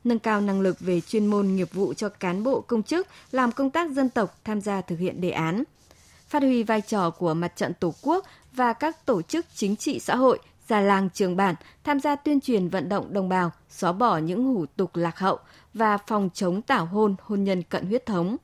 Nâng 0.04 0.20
cao 0.20 0.42
năng 0.42 0.62
lực 0.62 0.80
về 0.80 1.02
chuyên 1.02 1.26
môn 1.26 1.56
nghiệp 1.56 1.74
vụ 1.74 1.94
cho 1.94 2.10
cán 2.10 2.44
bộ 2.44 2.62
công 2.62 2.84
chức 2.84 3.08
làm 3.32 3.52
công 3.52 3.70
tác 3.70 3.92
dân 3.92 4.10
tộc 4.10 4.40
tham 4.44 4.62
gia 4.62 4.82
thực 4.82 5.00
hiện 5.00 5.22
đề 5.22 5.30
án. 5.30 5.64
Phát 6.28 6.44
huy 6.44 6.64
vai 6.64 6.82
trò 6.82 7.10
của 7.10 7.34
mặt 7.34 7.54
trận 7.56 7.74
tổ 7.80 7.94
quốc 8.02 8.26
và 8.54 8.74
các 8.74 9.06
tổ 9.06 9.22
chức 9.22 9.46
chính 9.56 9.76
trị 9.76 10.00
xã 10.00 10.16
hội 10.16 10.40
già 10.68 10.82
làng 10.82 11.10
trường 11.10 11.36
bản 11.36 11.56
tham 11.84 12.00
gia 12.00 12.16
tuyên 12.16 12.42
truyền 12.42 12.68
vận 12.68 12.90
động 12.90 13.14
đồng 13.14 13.30
bào 13.30 13.52
xóa 13.70 13.92
bỏ 13.92 14.18
những 14.18 14.46
hủ 14.46 14.66
tục 14.66 14.92
lạc 14.94 15.20
hậu 15.20 15.40
và 15.74 15.98
phòng 15.98 16.30
chống 16.34 16.62
tảo 16.62 16.86
hôn, 16.86 17.16
hôn 17.22 17.44
nhân 17.44 17.64
cận 17.64 17.86
huyết 17.86 18.06
thống. 18.06 18.38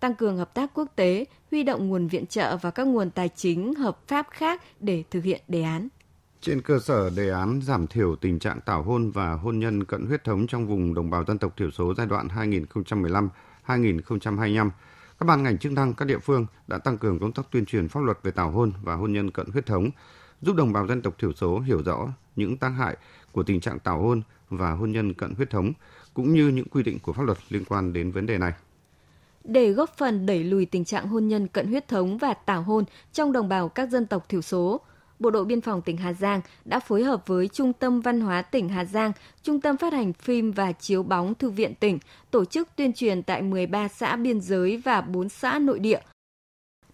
Tăng 0.00 0.14
cường 0.14 0.36
hợp 0.36 0.54
tác 0.54 0.70
quốc 0.74 0.88
tế, 0.96 1.24
huy 1.50 1.62
động 1.62 1.88
nguồn 1.88 2.08
viện 2.08 2.26
trợ 2.26 2.56
và 2.56 2.70
các 2.70 2.86
nguồn 2.86 3.10
tài 3.10 3.28
chính 3.28 3.74
hợp 3.74 3.98
pháp 4.08 4.26
khác 4.30 4.62
để 4.80 5.04
thực 5.10 5.24
hiện 5.24 5.40
đề 5.48 5.62
án. 5.62 5.88
Trên 6.40 6.62
cơ 6.62 6.78
sở 6.78 7.10
đề 7.10 7.30
án 7.30 7.60
giảm 7.62 7.86
thiểu 7.86 8.16
tình 8.16 8.38
trạng 8.38 8.60
tảo 8.60 8.82
hôn 8.82 9.10
và 9.10 9.32
hôn 9.32 9.58
nhân 9.58 9.84
cận 9.84 10.06
huyết 10.06 10.24
thống 10.24 10.46
trong 10.46 10.66
vùng 10.66 10.94
đồng 10.94 11.10
bào 11.10 11.24
dân 11.24 11.38
tộc 11.38 11.56
thiểu 11.56 11.70
số 11.70 11.94
giai 11.94 12.06
đoạn 12.06 12.28
2015-2025, 13.66 14.70
các 15.20 15.26
ban 15.26 15.42
ngành 15.42 15.58
chức 15.58 15.72
năng 15.72 15.94
các 15.94 16.04
địa 16.04 16.18
phương 16.18 16.46
đã 16.66 16.78
tăng 16.78 16.98
cường 16.98 17.18
công 17.18 17.32
tác 17.32 17.46
tuyên 17.50 17.66
truyền 17.66 17.88
pháp 17.88 18.00
luật 18.00 18.18
về 18.22 18.30
tảo 18.30 18.50
hôn 18.50 18.72
và 18.82 18.94
hôn 18.94 19.12
nhân 19.12 19.30
cận 19.30 19.46
huyết 19.52 19.66
thống, 19.66 19.90
giúp 20.42 20.56
đồng 20.56 20.72
bào 20.72 20.86
dân 20.86 21.02
tộc 21.02 21.18
thiểu 21.18 21.32
số 21.32 21.60
hiểu 21.60 21.82
rõ 21.82 22.08
những 22.36 22.56
tác 22.56 22.68
hại 22.68 22.96
của 23.32 23.42
tình 23.42 23.60
trạng 23.60 23.78
tảo 23.78 24.02
hôn 24.02 24.22
và 24.50 24.72
hôn 24.72 24.92
nhân 24.92 25.14
cận 25.14 25.34
huyết 25.34 25.50
thống, 25.50 25.72
cũng 26.14 26.34
như 26.34 26.48
những 26.48 26.68
quy 26.68 26.82
định 26.82 26.98
của 26.98 27.12
pháp 27.12 27.22
luật 27.22 27.38
liên 27.48 27.64
quan 27.64 27.92
đến 27.92 28.10
vấn 28.10 28.26
đề 28.26 28.38
này. 28.38 28.52
Để 29.44 29.70
góp 29.70 29.96
phần 29.96 30.26
đẩy 30.26 30.44
lùi 30.44 30.66
tình 30.66 30.84
trạng 30.84 31.08
hôn 31.08 31.28
nhân 31.28 31.48
cận 31.48 31.66
huyết 31.66 31.88
thống 31.88 32.18
và 32.18 32.34
tảo 32.34 32.62
hôn 32.62 32.84
trong 33.12 33.32
đồng 33.32 33.48
bào 33.48 33.68
các 33.68 33.90
dân 33.90 34.06
tộc 34.06 34.28
thiểu 34.28 34.42
số, 34.42 34.80
Bộ 35.18 35.30
đội 35.30 35.44
Biên 35.44 35.60
phòng 35.60 35.82
tỉnh 35.82 35.96
Hà 35.96 36.12
Giang 36.12 36.40
đã 36.64 36.80
phối 36.80 37.02
hợp 37.02 37.26
với 37.26 37.48
Trung 37.48 37.72
tâm 37.72 38.00
Văn 38.00 38.20
hóa 38.20 38.42
tỉnh 38.42 38.68
Hà 38.68 38.84
Giang, 38.84 39.12
Trung 39.42 39.60
tâm 39.60 39.76
Phát 39.76 39.92
hành 39.92 40.12
phim 40.12 40.52
và 40.52 40.72
chiếu 40.72 41.02
bóng 41.02 41.34
Thư 41.34 41.50
viện 41.50 41.74
tỉnh 41.74 41.98
tổ 42.30 42.44
chức 42.44 42.68
tuyên 42.76 42.92
truyền 42.92 43.22
tại 43.22 43.42
13 43.42 43.88
xã 43.88 44.16
biên 44.16 44.40
giới 44.40 44.76
và 44.76 45.00
4 45.00 45.28
xã 45.28 45.58
nội 45.58 45.78
địa 45.78 46.00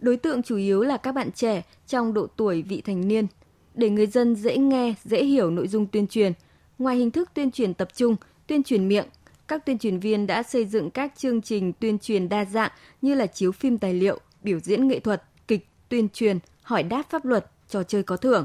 Đối 0.05 0.17
tượng 0.17 0.43
chủ 0.43 0.56
yếu 0.56 0.82
là 0.82 0.96
các 0.96 1.13
bạn 1.13 1.32
trẻ 1.32 1.63
trong 1.87 2.15
độ 2.15 2.27
tuổi 2.37 2.63
vị 2.63 2.81
thành 2.81 3.08
niên. 3.08 3.27
Để 3.75 3.91
người 3.91 4.06
dân 4.06 4.37
dễ 4.37 4.56
nghe, 4.56 4.94
dễ 5.05 5.25
hiểu 5.25 5.51
nội 5.51 5.69
dung 5.69 5.87
tuyên 5.87 6.06
truyền, 6.06 6.32
ngoài 6.79 6.96
hình 6.96 7.11
thức 7.11 7.31
tuyên 7.34 7.51
truyền 7.51 7.75
tập 7.75 7.89
trung, 7.94 8.17
tuyên 8.46 8.63
truyền 8.63 8.89
miệng, 8.89 9.06
các 9.49 9.67
tuyên 9.67 9.79
truyền 9.79 9.99
viên 9.99 10.27
đã 10.27 10.43
xây 10.43 10.65
dựng 10.65 10.91
các 10.91 11.13
chương 11.17 11.43
trình 11.43 11.73
tuyên 11.73 11.99
truyền 11.99 12.29
đa 12.29 12.44
dạng 12.44 12.70
như 13.03 13.15
là 13.15 13.27
chiếu 13.27 13.53
phim 13.53 13.79
tài 13.79 13.94
liệu, 13.94 14.20
biểu 14.43 14.58
diễn 14.58 14.89
nghệ 14.89 15.01
thuật, 15.01 15.23
kịch, 15.49 15.69
tuyên 15.89 16.08
truyền, 16.08 16.39
hỏi 16.63 16.82
đáp 16.82 17.03
pháp 17.11 17.25
luật, 17.25 17.51
trò 17.69 17.82
chơi 17.82 18.03
có 18.03 18.17
thưởng. 18.17 18.44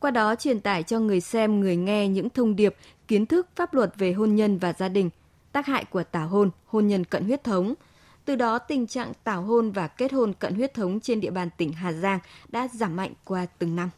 Qua 0.00 0.10
đó 0.10 0.34
truyền 0.34 0.60
tải 0.60 0.82
cho 0.82 1.00
người 1.00 1.20
xem, 1.20 1.60
người 1.60 1.76
nghe 1.76 2.08
những 2.08 2.30
thông 2.30 2.56
điệp, 2.56 2.76
kiến 3.08 3.26
thức 3.26 3.48
pháp 3.56 3.74
luật 3.74 3.92
về 3.96 4.12
hôn 4.12 4.34
nhân 4.34 4.58
và 4.58 4.72
gia 4.72 4.88
đình, 4.88 5.10
tác 5.52 5.66
hại 5.66 5.84
của 5.84 6.02
tảo 6.04 6.28
hôn, 6.28 6.50
hôn 6.66 6.86
nhân 6.86 7.04
cận 7.04 7.24
huyết 7.24 7.44
thống– 7.44 7.74
từ 8.24 8.36
đó, 8.36 8.58
tình 8.58 8.86
trạng 8.86 9.12
tảo 9.24 9.42
hôn 9.42 9.70
và 9.70 9.88
kết 9.88 10.12
hôn 10.12 10.32
cận 10.32 10.54
huyết 10.54 10.74
thống 10.74 11.00
trên 11.00 11.20
địa 11.20 11.30
bàn 11.30 11.48
tỉnh 11.56 11.72
Hà 11.72 11.92
Giang 11.92 12.18
đã 12.48 12.68
giảm 12.74 12.96
mạnh 12.96 13.12
qua 13.24 13.46
từng 13.58 13.76
năm. 13.76 13.90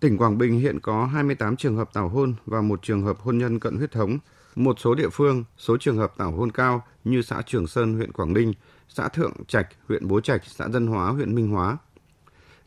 Tỉnh 0.00 0.18
Quảng 0.18 0.38
Bình 0.38 0.60
hiện 0.60 0.80
có 0.80 1.06
28 1.06 1.56
trường 1.56 1.76
hợp 1.76 1.92
tảo 1.92 2.08
hôn 2.08 2.34
và 2.46 2.60
một 2.60 2.82
trường 2.82 3.02
hợp 3.02 3.18
hôn 3.20 3.38
nhân 3.38 3.60
cận 3.60 3.76
huyết 3.76 3.92
thống. 3.92 4.18
Một 4.54 4.80
số 4.80 4.94
địa 4.94 5.08
phương, 5.08 5.44
số 5.58 5.76
trường 5.80 5.96
hợp 5.96 6.12
tảo 6.16 6.32
hôn 6.32 6.52
cao 6.52 6.82
như 7.04 7.22
xã 7.22 7.42
Trường 7.46 7.66
Sơn, 7.66 7.94
huyện 7.94 8.12
Quảng 8.12 8.34
Ninh, 8.34 8.52
xã 8.88 9.08
Thượng 9.08 9.32
Trạch, 9.48 9.68
huyện 9.88 10.08
Bố 10.08 10.20
Trạch, 10.20 10.44
xã 10.44 10.68
Dân 10.68 10.86
Hóa, 10.86 11.10
huyện 11.10 11.34
Minh 11.34 11.50
Hóa. 11.50 11.76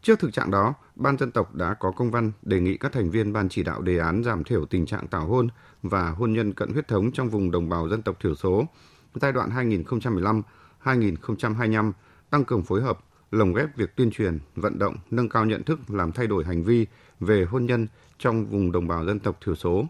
Trước 0.02 0.20
thực 0.20 0.34
trạng 0.34 0.52
đó, 0.52 0.74
Ban 0.96 1.18
dân 1.18 1.32
tộc 1.32 1.56
đã 1.56 1.74
có 1.74 1.92
công 1.92 2.12
văn 2.12 2.32
đề 2.42 2.60
nghị 2.60 2.78
các 2.78 2.92
thành 2.92 3.12
viên 3.12 3.34
Ban 3.34 3.50
chỉ 3.50 3.64
đạo 3.64 3.82
đề 3.82 3.98
án 3.98 4.24
giảm 4.24 4.44
thiểu 4.44 4.66
tình 4.66 4.86
trạng 4.86 5.08
tảo 5.08 5.28
hôn 5.28 5.48
và 5.84 6.10
hôn 6.10 6.34
nhân 6.34 6.54
cận 6.54 6.70
huyết 6.74 6.88
thống 6.88 7.12
trong 7.12 7.30
vùng 7.30 7.52
đồng 7.52 7.70
bào 7.70 7.90
dân 7.90 8.02
tộc 8.02 8.18
thiểu 8.20 8.36
số 8.36 8.68
giai 9.14 9.32
đoạn 9.32 9.50
2015 9.50 10.42
2025 10.80 11.92
tăng 12.30 12.46
cường 12.46 12.64
phối 12.64 12.82
hợp, 12.82 13.00
lồng 13.32 13.54
ghép 13.54 13.78
việc 13.78 13.96
tuyên 13.96 14.12
truyền, 14.12 14.40
vận 14.56 14.80
động, 14.80 14.96
nâng 15.12 15.30
cao 15.30 15.46
nhận 15.46 15.64
thức 15.64 15.80
làm 15.88 16.12
thay 16.12 16.28
đổi 16.28 16.46
hành 16.46 16.64
vi 16.64 16.88
về 17.20 17.46
hôn 17.46 17.66
nhân 17.66 17.88
trong 18.20 18.46
vùng 18.46 18.72
đồng 18.72 18.88
bào 18.88 19.06
dân 19.06 19.20
tộc 19.20 19.38
thiểu 19.46 19.56
số, 19.56 19.86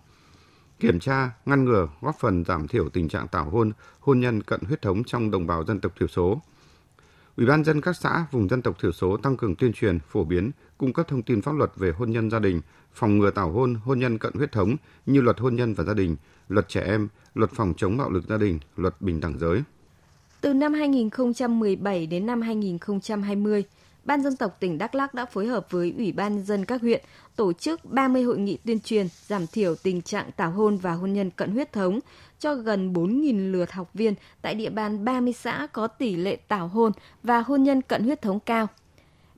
kiểm 0.80 1.00
tra, 1.00 1.32
ngăn 1.46 1.66
ngừa, 1.66 1.90
góp 2.02 2.16
phần 2.20 2.46
giảm 2.46 2.68
thiểu 2.68 2.90
tình 2.90 3.10
trạng 3.10 3.28
tảo 3.28 3.50
hôn, 3.50 3.72
hôn 4.00 4.20
nhân 4.20 4.44
cận 4.44 4.60
huyết 4.68 4.82
thống 4.82 5.04
trong 5.04 5.32
đồng 5.32 5.48
bào 5.48 5.66
dân 5.66 5.80
tộc 5.80 5.92
thiểu 6.00 6.08
số. 6.08 6.42
Ủy 7.38 7.46
ban 7.46 7.64
dân 7.64 7.82
các 7.82 7.96
xã 7.96 8.26
vùng 8.32 8.50
dân 8.50 8.62
tộc 8.62 8.80
thiểu 8.82 8.92
số 8.92 9.18
tăng 9.18 9.38
cường 9.38 9.56
tuyên 9.56 9.74
truyền, 9.74 10.00
phổ 10.00 10.24
biến, 10.24 10.52
cung 10.78 10.94
cấp 10.94 11.08
thông 11.08 11.22
tin 11.22 11.42
pháp 11.42 11.56
luật 11.56 11.72
về 11.76 11.92
hôn 11.92 12.12
nhân 12.12 12.30
gia 12.30 12.40
đình, 12.40 12.62
phòng 12.94 13.18
ngừa 13.18 13.32
tảo 13.32 13.52
hôn, 13.52 13.76
hôn 13.76 14.00
nhân 14.00 14.18
cận 14.18 14.34
huyết 14.34 14.52
thống 14.52 14.76
như 15.06 15.22
luật 15.22 15.40
hôn 15.40 15.56
nhân 15.56 15.74
và 15.74 15.84
gia 15.84 15.94
đình, 15.94 16.16
luật 16.48 16.70
trẻ 16.70 16.82
em, 16.82 17.08
luật 17.34 17.52
phòng 17.52 17.74
chống 17.78 17.98
bạo 17.98 18.10
lực 18.10 18.24
gia 18.28 18.38
đình, 18.38 18.60
luật 18.76 19.02
bình 19.02 19.20
đẳng 19.20 19.40
giới. 19.40 19.64
Từ 20.42 20.54
năm 20.54 20.74
2017 20.74 22.08
đến 22.08 22.26
năm 22.26 22.42
2020, 22.42 23.64
Ban 24.04 24.22
dân 24.22 24.36
tộc 24.36 24.58
tỉnh 24.60 24.78
Đắk 24.78 24.96
Lắk 24.96 25.14
đã 25.14 25.26
phối 25.26 25.48
hợp 25.48 25.68
với 25.70 25.94
Ủy 25.98 26.12
ban 26.12 26.44
dân 26.44 26.66
các 26.66 26.82
huyện 26.82 27.02
tổ 27.36 27.54
chức 27.54 27.86
30 27.86 28.24
hội 28.24 28.38
nghị 28.38 28.58
tuyên 28.66 28.80
truyền 28.80 29.08
giảm 29.28 29.48
thiểu 29.48 29.76
tình 29.76 30.02
trạng 30.02 30.32
tảo 30.32 30.52
hôn 30.52 30.78
và 30.78 30.94
hôn 30.94 31.14
nhân 31.14 31.30
cận 31.30 31.52
huyết 31.52 31.74
thống 31.74 32.00
cho 32.40 32.56
gần 32.56 32.94
4.000 32.94 33.52
lượt 33.52 33.72
học 33.72 33.90
viên 33.94 34.14
tại 34.42 34.56
địa 34.56 34.70
bàn 34.70 35.06
30 35.06 35.34
xã 35.34 35.68
có 35.72 35.88
tỷ 35.88 36.16
lệ 36.16 36.36
tảo 36.36 36.68
hôn 36.68 36.92
và 37.24 37.42
hôn 37.42 37.64
nhân 37.64 37.82
cận 37.82 38.04
huyết 38.04 38.22
thống 38.22 38.40
cao. 38.40 38.68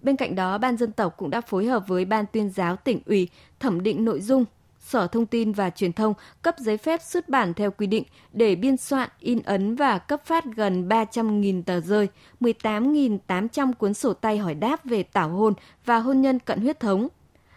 Bên 0.01 0.15
cạnh 0.15 0.35
đó, 0.35 0.57
Ban 0.57 0.77
dân 0.77 0.91
tộc 0.91 1.17
cũng 1.17 1.29
đã 1.29 1.41
phối 1.41 1.65
hợp 1.65 1.87
với 1.87 2.05
Ban 2.05 2.25
tuyên 2.31 2.49
giáo 2.49 2.75
tỉnh 2.75 2.99
ủy 3.05 3.29
thẩm 3.59 3.83
định 3.83 4.05
nội 4.05 4.21
dung, 4.21 4.45
Sở 4.81 5.07
Thông 5.07 5.25
tin 5.25 5.51
và 5.51 5.69
Truyền 5.69 5.93
thông 5.93 6.13
cấp 6.41 6.55
giấy 6.59 6.77
phép 6.77 7.01
xuất 7.01 7.29
bản 7.29 7.53
theo 7.53 7.71
quy 7.71 7.87
định 7.87 8.03
để 8.33 8.55
biên 8.55 8.77
soạn, 8.77 9.09
in 9.19 9.41
ấn 9.41 9.75
và 9.75 9.97
cấp 9.97 10.25
phát 10.25 10.45
gần 10.55 10.87
300.000 10.87 11.63
tờ 11.63 11.79
rơi, 11.79 12.07
18.800 12.39 13.73
cuốn 13.73 13.93
sổ 13.93 14.13
tay 14.13 14.37
hỏi 14.37 14.55
đáp 14.55 14.85
về 14.85 15.03
tảo 15.03 15.29
hôn 15.29 15.53
và 15.85 15.97
hôn 15.97 16.21
nhân 16.21 16.39
cận 16.39 16.59
huyết 16.59 16.79
thống, 16.79 17.07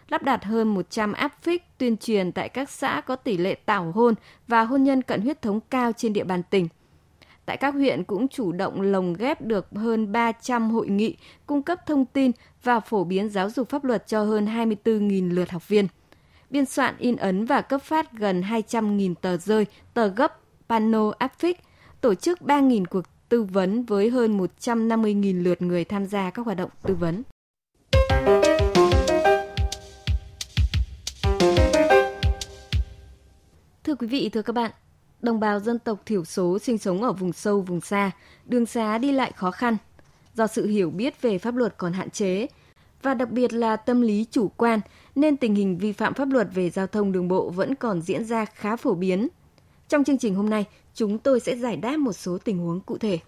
lắp 0.09 0.23
đặt 0.23 0.43
hơn 0.43 0.73
100 0.73 1.13
áp 1.13 1.43
phích 1.43 1.63
tuyên 1.77 1.97
truyền 1.97 2.31
tại 2.31 2.49
các 2.49 2.69
xã 2.69 3.01
có 3.01 3.15
tỷ 3.15 3.37
lệ 3.37 3.55
tảo 3.55 3.91
hôn 3.91 4.13
và 4.47 4.63
hôn 4.63 4.83
nhân 4.83 5.01
cận 5.01 5.21
huyết 5.21 5.41
thống 5.41 5.59
cao 5.69 5.91
trên 5.91 6.13
địa 6.13 6.23
bàn 6.23 6.43
tỉnh. 6.49 6.67
Tại 7.45 7.57
các 7.57 7.73
huyện 7.73 8.03
cũng 8.03 8.27
chủ 8.27 8.51
động 8.51 8.81
lồng 8.81 9.13
ghép 9.13 9.41
được 9.41 9.67
hơn 9.75 10.11
300 10.11 10.71
hội 10.71 10.89
nghị, 10.89 11.17
cung 11.45 11.63
cấp 11.63 11.79
thông 11.85 12.05
tin 12.05 12.31
và 12.63 12.79
phổ 12.79 13.03
biến 13.03 13.29
giáo 13.29 13.49
dục 13.49 13.69
pháp 13.69 13.83
luật 13.83 14.07
cho 14.07 14.23
hơn 14.23 14.45
24.000 14.45 15.33
lượt 15.33 15.51
học 15.51 15.67
viên. 15.67 15.87
Biên 16.49 16.65
soạn 16.65 16.97
in 16.97 17.15
ấn 17.15 17.45
và 17.45 17.61
cấp 17.61 17.81
phát 17.81 18.13
gần 18.13 18.41
200.000 18.41 19.15
tờ 19.15 19.37
rơi, 19.37 19.65
tờ 19.93 20.07
gấp, 20.07 20.39
pano 20.69 21.11
áp 21.17 21.39
phích, 21.39 21.59
tổ 22.01 22.15
chức 22.15 22.39
3.000 22.41 22.85
cuộc 22.85 23.05
tư 23.29 23.43
vấn 23.43 23.83
với 23.83 24.09
hơn 24.09 24.37
150.000 24.37 25.43
lượt 25.43 25.61
người 25.61 25.85
tham 25.85 26.05
gia 26.05 26.29
các 26.29 26.45
hoạt 26.45 26.57
động 26.57 26.69
tư 26.83 26.95
vấn. 26.95 27.23
Thưa 33.83 33.95
quý 33.95 34.07
vị, 34.07 34.29
thưa 34.33 34.41
các 34.41 34.53
bạn, 34.53 34.71
đồng 35.21 35.39
bào 35.39 35.59
dân 35.59 35.79
tộc 35.79 35.99
thiểu 36.05 36.25
số 36.25 36.59
sinh 36.59 36.77
sống 36.77 37.03
ở 37.03 37.13
vùng 37.13 37.33
sâu, 37.33 37.61
vùng 37.61 37.81
xa, 37.81 38.11
đường 38.45 38.65
xá 38.65 38.97
đi 38.97 39.11
lại 39.11 39.31
khó 39.35 39.51
khăn. 39.51 39.77
Do 40.33 40.47
sự 40.47 40.67
hiểu 40.67 40.89
biết 40.89 41.21
về 41.21 41.37
pháp 41.37 41.55
luật 41.55 41.77
còn 41.77 41.93
hạn 41.93 42.09
chế, 42.09 42.47
và 43.05 43.13
đặc 43.13 43.29
biệt 43.29 43.53
là 43.53 43.75
tâm 43.75 44.01
lý 44.01 44.25
chủ 44.31 44.47
quan, 44.47 44.79
nên 45.15 45.37
tình 45.37 45.55
hình 45.55 45.77
vi 45.77 45.91
phạm 45.91 46.13
pháp 46.13 46.29
luật 46.31 46.47
về 46.53 46.69
giao 46.69 46.87
thông 46.87 47.11
đường 47.11 47.27
bộ 47.27 47.49
vẫn 47.49 47.75
còn 47.75 48.01
diễn 48.01 48.25
ra 48.25 48.45
khá 48.45 48.75
phổ 48.75 48.93
biến. 48.93 49.27
Trong 49.87 50.03
chương 50.03 50.17
trình 50.17 50.35
hôm 50.35 50.49
nay, 50.49 50.65
chúng 50.93 51.17
tôi 51.17 51.39
sẽ 51.39 51.55
giải 51.55 51.77
đáp 51.77 51.97
một 51.97 52.13
số 52.13 52.37
tình 52.37 52.57
huống 52.57 52.79
cụ 52.79 52.97
thể. 52.97 53.19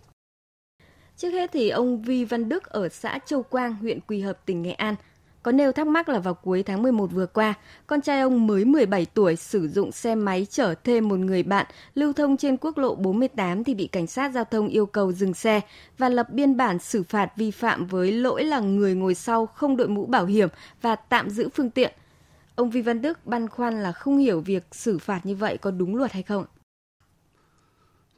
Trước 1.17 1.29
hết 1.29 1.49
thì 1.53 1.69
ông 1.69 2.01
Vi 2.01 2.25
Văn 2.25 2.49
Đức 2.49 2.65
ở 2.65 2.89
xã 2.89 3.19
Châu 3.25 3.43
Quang, 3.43 3.75
huyện 3.75 3.99
Quỳ 4.01 4.21
Hợp, 4.21 4.45
tỉnh 4.45 4.61
Nghệ 4.61 4.71
An 4.71 4.95
có 5.43 5.51
nêu 5.51 5.71
thắc 5.71 5.87
mắc 5.87 6.09
là 6.09 6.19
vào 6.19 6.33
cuối 6.33 6.63
tháng 6.63 6.83
11 6.83 7.11
vừa 7.11 7.25
qua, 7.25 7.53
con 7.87 8.01
trai 8.01 8.21
ông 8.21 8.47
mới 8.47 8.65
17 8.65 9.05
tuổi 9.05 9.35
sử 9.35 9.67
dụng 9.67 9.91
xe 9.91 10.15
máy 10.15 10.47
chở 10.49 10.75
thêm 10.83 11.07
một 11.07 11.19
người 11.19 11.43
bạn 11.43 11.65
lưu 11.95 12.13
thông 12.13 12.37
trên 12.37 12.57
quốc 12.57 12.77
lộ 12.77 12.95
48 12.95 13.63
thì 13.63 13.73
bị 13.73 13.87
cảnh 13.87 14.07
sát 14.07 14.31
giao 14.33 14.43
thông 14.43 14.67
yêu 14.67 14.85
cầu 14.85 15.11
dừng 15.11 15.33
xe 15.33 15.61
và 15.97 16.09
lập 16.09 16.27
biên 16.31 16.57
bản 16.57 16.79
xử 16.79 17.03
phạt 17.03 17.31
vi 17.35 17.51
phạm 17.51 17.87
với 17.87 18.11
lỗi 18.11 18.43
là 18.43 18.59
người 18.59 18.95
ngồi 18.95 19.15
sau 19.15 19.45
không 19.45 19.77
đội 19.77 19.87
mũ 19.87 20.05
bảo 20.05 20.25
hiểm 20.25 20.49
và 20.81 20.95
tạm 20.95 21.29
giữ 21.29 21.49
phương 21.53 21.69
tiện. 21.69 21.93
Ông 22.55 22.69
Vi 22.69 22.81
Văn 22.81 23.01
Đức 23.01 23.25
băn 23.25 23.49
khoăn 23.49 23.83
là 23.83 23.91
không 23.91 24.17
hiểu 24.17 24.39
việc 24.39 24.63
xử 24.71 24.97
phạt 24.97 25.25
như 25.25 25.35
vậy 25.35 25.57
có 25.57 25.71
đúng 25.71 25.95
luật 25.95 26.11
hay 26.11 26.23
không. 26.23 26.45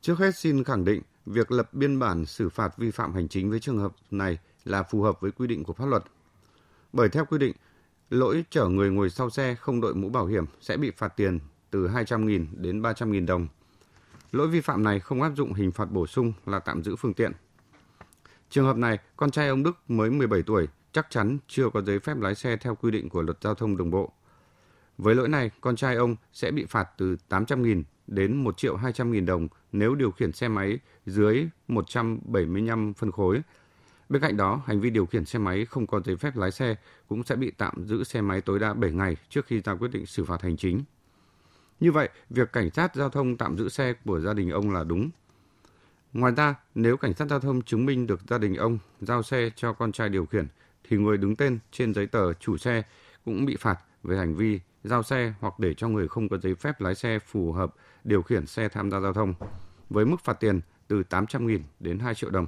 Trước 0.02 0.20
hết 0.20 0.36
xin 0.36 0.64
khẳng 0.64 0.86
định, 0.86 1.02
việc 1.26 1.52
lập 1.52 1.74
biên 1.74 2.00
bản 2.00 2.26
xử 2.26 2.50
phạt 2.50 2.78
vi 2.78 2.92
phạm 2.92 3.14
hành 3.14 3.28
chính 3.28 3.50
với 3.50 3.60
trường 3.60 3.80
hợp 3.80 3.92
này 4.12 4.38
là 4.64 4.84
phù 4.84 5.02
hợp 5.02 5.22
với 5.22 5.32
quy 5.32 5.48
định 5.48 5.64
của 5.64 5.74
pháp 5.74 5.86
luật 5.86 6.04
bởi 6.94 7.10
theo 7.10 7.26
quy 7.26 7.38
định, 7.38 7.54
lỗi 8.10 8.46
chở 8.50 8.68
người 8.68 8.92
ngồi 8.92 9.10
sau 9.10 9.30
xe 9.30 9.56
không 9.56 9.82
đội 9.82 9.96
mũ 9.96 10.10
bảo 10.10 10.26
hiểm 10.26 10.46
sẽ 10.62 10.78
bị 10.78 10.92
phạt 10.92 11.08
tiền 11.08 11.40
từ 11.72 11.88
200.000 11.88 12.46
đến 12.54 12.82
300.000 12.82 13.26
đồng. 13.26 13.48
Lỗi 14.32 14.48
vi 14.48 14.62
phạm 14.62 14.84
này 14.84 15.00
không 15.00 15.22
áp 15.22 15.32
dụng 15.36 15.54
hình 15.54 15.72
phạt 15.72 15.92
bổ 15.92 16.08
sung 16.08 16.34
là 16.46 16.60
tạm 16.60 16.84
giữ 16.84 16.96
phương 16.96 17.14
tiện. 17.14 17.32
Trường 18.50 18.66
hợp 18.66 18.78
này, 18.78 19.00
con 19.18 19.32
trai 19.32 19.48
ông 19.48 19.64
Đức 19.64 19.78
mới 19.88 20.10
17 20.10 20.44
tuổi, 20.44 20.68
chắc 20.92 21.08
chắn 21.10 21.38
chưa 21.48 21.70
có 21.70 21.82
giấy 21.82 22.00
phép 22.00 22.18
lái 22.18 22.36
xe 22.36 22.58
theo 22.58 22.76
quy 22.76 22.92
định 22.92 23.10
của 23.10 23.22
luật 23.22 23.38
giao 23.42 23.56
thông 23.56 23.78
đường 23.78 23.92
bộ. 23.92 24.12
Với 24.98 25.16
lỗi 25.16 25.30
này, 25.30 25.52
con 25.62 25.76
trai 25.76 25.96
ông 25.96 26.16
sẽ 26.34 26.52
bị 26.52 26.66
phạt 26.66 26.90
từ 26.98 27.18
800.000 27.30 27.84
đến 28.08 28.44
1 28.44 28.58
triệu 28.58 28.78
200.000 28.78 29.26
đồng 29.26 29.48
nếu 29.72 29.96
điều 29.96 30.12
khiển 30.12 30.32
xe 30.32 30.48
máy 30.48 30.80
dưới 31.06 31.48
175 31.68 32.94
phân 32.94 33.12
khối 33.12 33.42
Bên 34.10 34.22
cạnh 34.22 34.38
đó, 34.38 34.62
hành 34.66 34.80
vi 34.80 34.90
điều 34.90 35.06
khiển 35.06 35.26
xe 35.26 35.40
máy 35.40 35.66
không 35.66 35.88
có 35.88 36.02
giấy 36.06 36.16
phép 36.16 36.36
lái 36.36 36.52
xe 36.52 36.76
cũng 37.08 37.24
sẽ 37.24 37.36
bị 37.36 37.52
tạm 37.52 37.88
giữ 37.88 38.04
xe 38.04 38.22
máy 38.22 38.42
tối 38.42 38.60
đa 38.60 38.74
7 38.74 38.92
ngày 38.92 39.18
trước 39.30 39.46
khi 39.46 39.62
ra 39.62 39.76
quyết 39.76 39.92
định 39.92 40.06
xử 40.06 40.26
phạt 40.26 40.42
hành 40.42 40.58
chính. 40.58 40.84
Như 41.80 41.92
vậy, 41.92 42.10
việc 42.30 42.54
cảnh 42.54 42.70
sát 42.70 42.96
giao 42.96 43.10
thông 43.10 43.38
tạm 43.38 43.58
giữ 43.58 43.70
xe 43.70 43.94
của 44.06 44.20
gia 44.20 44.34
đình 44.34 44.50
ông 44.50 44.72
là 44.72 44.84
đúng. 44.84 45.10
Ngoài 46.14 46.34
ra, 46.38 46.56
nếu 46.76 46.98
cảnh 46.98 47.14
sát 47.14 47.30
giao 47.30 47.40
thông 47.40 47.62
chứng 47.62 47.86
minh 47.86 48.08
được 48.08 48.22
gia 48.30 48.38
đình 48.38 48.56
ông 48.56 48.80
giao 49.02 49.24
xe 49.24 49.50
cho 49.56 49.74
con 49.74 49.92
trai 49.92 50.10
điều 50.10 50.26
khiển, 50.26 50.48
thì 50.90 50.98
người 50.98 51.18
đứng 51.18 51.36
tên 51.36 51.60
trên 51.72 51.94
giấy 51.94 52.08
tờ 52.08 52.34
chủ 52.34 52.58
xe 52.58 52.84
cũng 53.26 53.46
bị 53.46 53.56
phạt 53.60 53.80
về 54.04 54.18
hành 54.18 54.36
vi 54.36 54.60
giao 54.84 55.04
xe 55.04 55.34
hoặc 55.40 55.60
để 55.60 55.74
cho 55.74 55.88
người 55.88 56.08
không 56.08 56.30
có 56.30 56.38
giấy 56.38 56.56
phép 56.56 56.82
lái 56.82 56.96
xe 56.96 57.20
phù 57.20 57.52
hợp 57.52 57.76
điều 58.04 58.22
khiển 58.22 58.46
xe 58.46 58.70
tham 58.70 58.92
gia 58.92 59.00
giao 59.00 59.14
thông, 59.14 59.34
với 59.90 60.06
mức 60.06 60.18
phạt 60.24 60.34
tiền 60.34 60.62
từ 60.88 61.04
800.000 61.10 61.60
đến 61.80 62.00
2 62.00 62.16
triệu 62.16 62.30
đồng. 62.30 62.48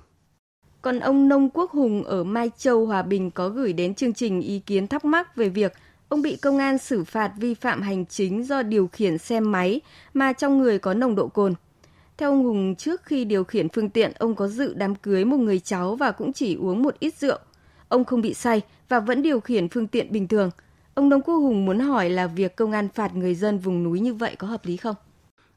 Còn 0.82 1.00
ông 1.00 1.28
Nông 1.28 1.50
Quốc 1.50 1.72
Hùng 1.72 2.04
ở 2.04 2.24
Mai 2.24 2.52
Châu, 2.58 2.86
Hòa 2.86 3.02
Bình 3.02 3.32
có 3.32 3.50
gửi 3.50 3.74
đến 3.74 3.96
chương 3.96 4.14
trình 4.14 4.42
ý 4.42 4.60
kiến 4.60 4.88
thắc 4.88 5.06
mắc 5.06 5.36
về 5.36 5.50
việc 5.50 5.74
ông 6.10 6.22
bị 6.22 6.36
công 6.36 6.58
an 6.58 6.78
xử 6.78 7.04
phạt 7.04 7.32
vi 7.38 7.54
phạm 7.54 7.82
hành 7.82 8.06
chính 8.06 8.44
do 8.44 8.64
điều 8.64 8.88
khiển 8.88 9.18
xe 9.18 9.40
máy 9.40 9.82
mà 10.14 10.34
trong 10.34 10.58
người 10.58 10.80
có 10.80 10.94
nồng 10.94 11.16
độ 11.16 11.28
cồn. 11.28 11.54
Theo 12.18 12.30
ông 12.30 12.44
Hùng, 12.44 12.76
trước 12.76 13.02
khi 13.06 13.26
điều 13.26 13.44
khiển 13.44 13.70
phương 13.70 13.90
tiện, 13.90 14.12
ông 14.20 14.36
có 14.36 14.48
dự 14.48 14.74
đám 14.74 14.96
cưới 14.96 15.26
một 15.26 15.38
người 15.38 15.60
cháu 15.60 15.96
và 15.96 16.12
cũng 16.12 16.34
chỉ 16.34 16.56
uống 16.56 16.84
một 16.84 16.96
ít 17.00 17.16
rượu. 17.16 17.38
Ông 17.88 18.06
không 18.06 18.22
bị 18.22 18.34
say 18.34 18.62
và 18.90 19.00
vẫn 19.00 19.22
điều 19.22 19.40
khiển 19.40 19.70
phương 19.70 19.88
tiện 19.88 20.12
bình 20.12 20.28
thường. 20.28 20.50
Ông 20.94 21.10
Nông 21.10 21.22
Quốc 21.22 21.36
Hùng 21.36 21.66
muốn 21.66 21.80
hỏi 21.80 22.10
là 22.10 22.28
việc 22.28 22.56
công 22.56 22.72
an 22.72 22.90
phạt 22.90 23.16
người 23.16 23.36
dân 23.36 23.58
vùng 23.58 23.84
núi 23.84 24.00
như 24.00 24.14
vậy 24.14 24.36
có 24.36 24.48
hợp 24.48 24.66
lý 24.66 24.78
không? 24.78 24.96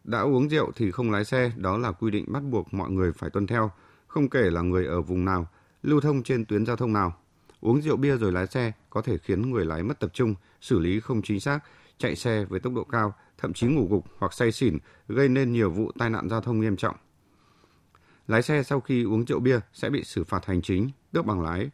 Đã 0.05 0.21
uống 0.21 0.49
rượu 0.49 0.73
thì 0.77 0.91
không 0.91 1.11
lái 1.11 1.25
xe, 1.25 1.53
đó 1.57 1.79
là 1.79 1.93
quy 1.93 2.11
định 2.11 2.25
bắt 2.29 2.43
buộc 2.51 2.75
mọi 2.75 2.91
người 2.91 3.13
phải 3.13 3.31
tuân 3.31 3.47
theo 3.47 3.71
không 4.15 4.29
kể 4.29 4.51
là 4.51 4.63
người 4.63 4.87
ở 4.87 5.01
vùng 5.01 5.25
nào, 5.25 5.49
lưu 5.83 6.01
thông 6.01 6.23
trên 6.23 6.45
tuyến 6.45 6.67
giao 6.67 6.77
thông 6.77 6.93
nào. 6.93 7.17
Uống 7.61 7.83
rượu 7.83 7.97
bia 7.97 8.17
rồi 8.17 8.33
lái 8.33 8.47
xe 8.47 8.73
có 8.91 9.03
thể 9.03 9.19
khiến 9.19 9.51
người 9.51 9.65
lái 9.65 9.83
mất 9.83 10.01
tập 10.01 10.11
trung, 10.15 10.35
xử 10.61 10.79
lý 10.79 11.01
không 11.01 11.23
chính 11.23 11.41
xác, 11.41 11.61
chạy 11.99 12.17
xe 12.17 12.45
với 12.45 12.61
tốc 12.61 12.73
độ 12.75 12.85
cao, 12.85 13.15
thậm 13.39 13.53
chí 13.53 13.67
ngủ 13.67 13.87
gục 13.91 14.05
hoặc 14.19 14.33
say 14.33 14.53
xỉn, 14.53 14.79
gây 15.09 15.29
nên 15.29 15.53
nhiều 15.53 15.71
vụ 15.71 15.93
tai 15.99 16.11
nạn 16.11 16.29
giao 16.29 16.41
thông 16.41 16.61
nghiêm 16.61 16.77
trọng. 16.77 16.97
Lái 18.29 18.43
xe 18.43 18.63
sau 18.63 18.81
khi 18.81 19.05
uống 19.05 19.25
rượu 19.25 19.41
bia 19.41 19.61
sẽ 19.73 19.91
bị 19.91 20.05
xử 20.05 20.25
phạt 20.25 20.47
hành 20.47 20.63
chính, 20.63 20.91
tước 21.13 21.27
bằng 21.27 21.43
lái. 21.43 21.71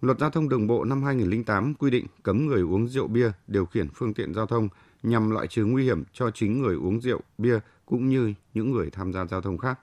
Luật 0.00 0.18
giao 0.18 0.30
thông 0.30 0.48
đường 0.48 0.66
bộ 0.66 0.84
năm 0.84 1.02
2008 1.02 1.74
quy 1.74 1.90
định 1.90 2.06
cấm 2.22 2.46
người 2.46 2.62
uống 2.62 2.88
rượu 2.88 3.08
bia 3.08 3.30
điều 3.46 3.66
khiển 3.66 3.88
phương 3.94 4.14
tiện 4.14 4.34
giao 4.34 4.46
thông 4.46 4.68
nhằm 5.02 5.30
loại 5.30 5.46
trừ 5.46 5.64
nguy 5.64 5.84
hiểm 5.84 6.04
cho 6.12 6.30
chính 6.30 6.62
người 6.62 6.76
uống 6.76 7.00
rượu 7.00 7.20
bia 7.38 7.58
cũng 7.86 8.08
như 8.08 8.34
những 8.54 8.70
người 8.72 8.90
tham 8.90 9.12
gia 9.12 9.24
giao 9.26 9.40
thông 9.40 9.58
khác. 9.58 9.80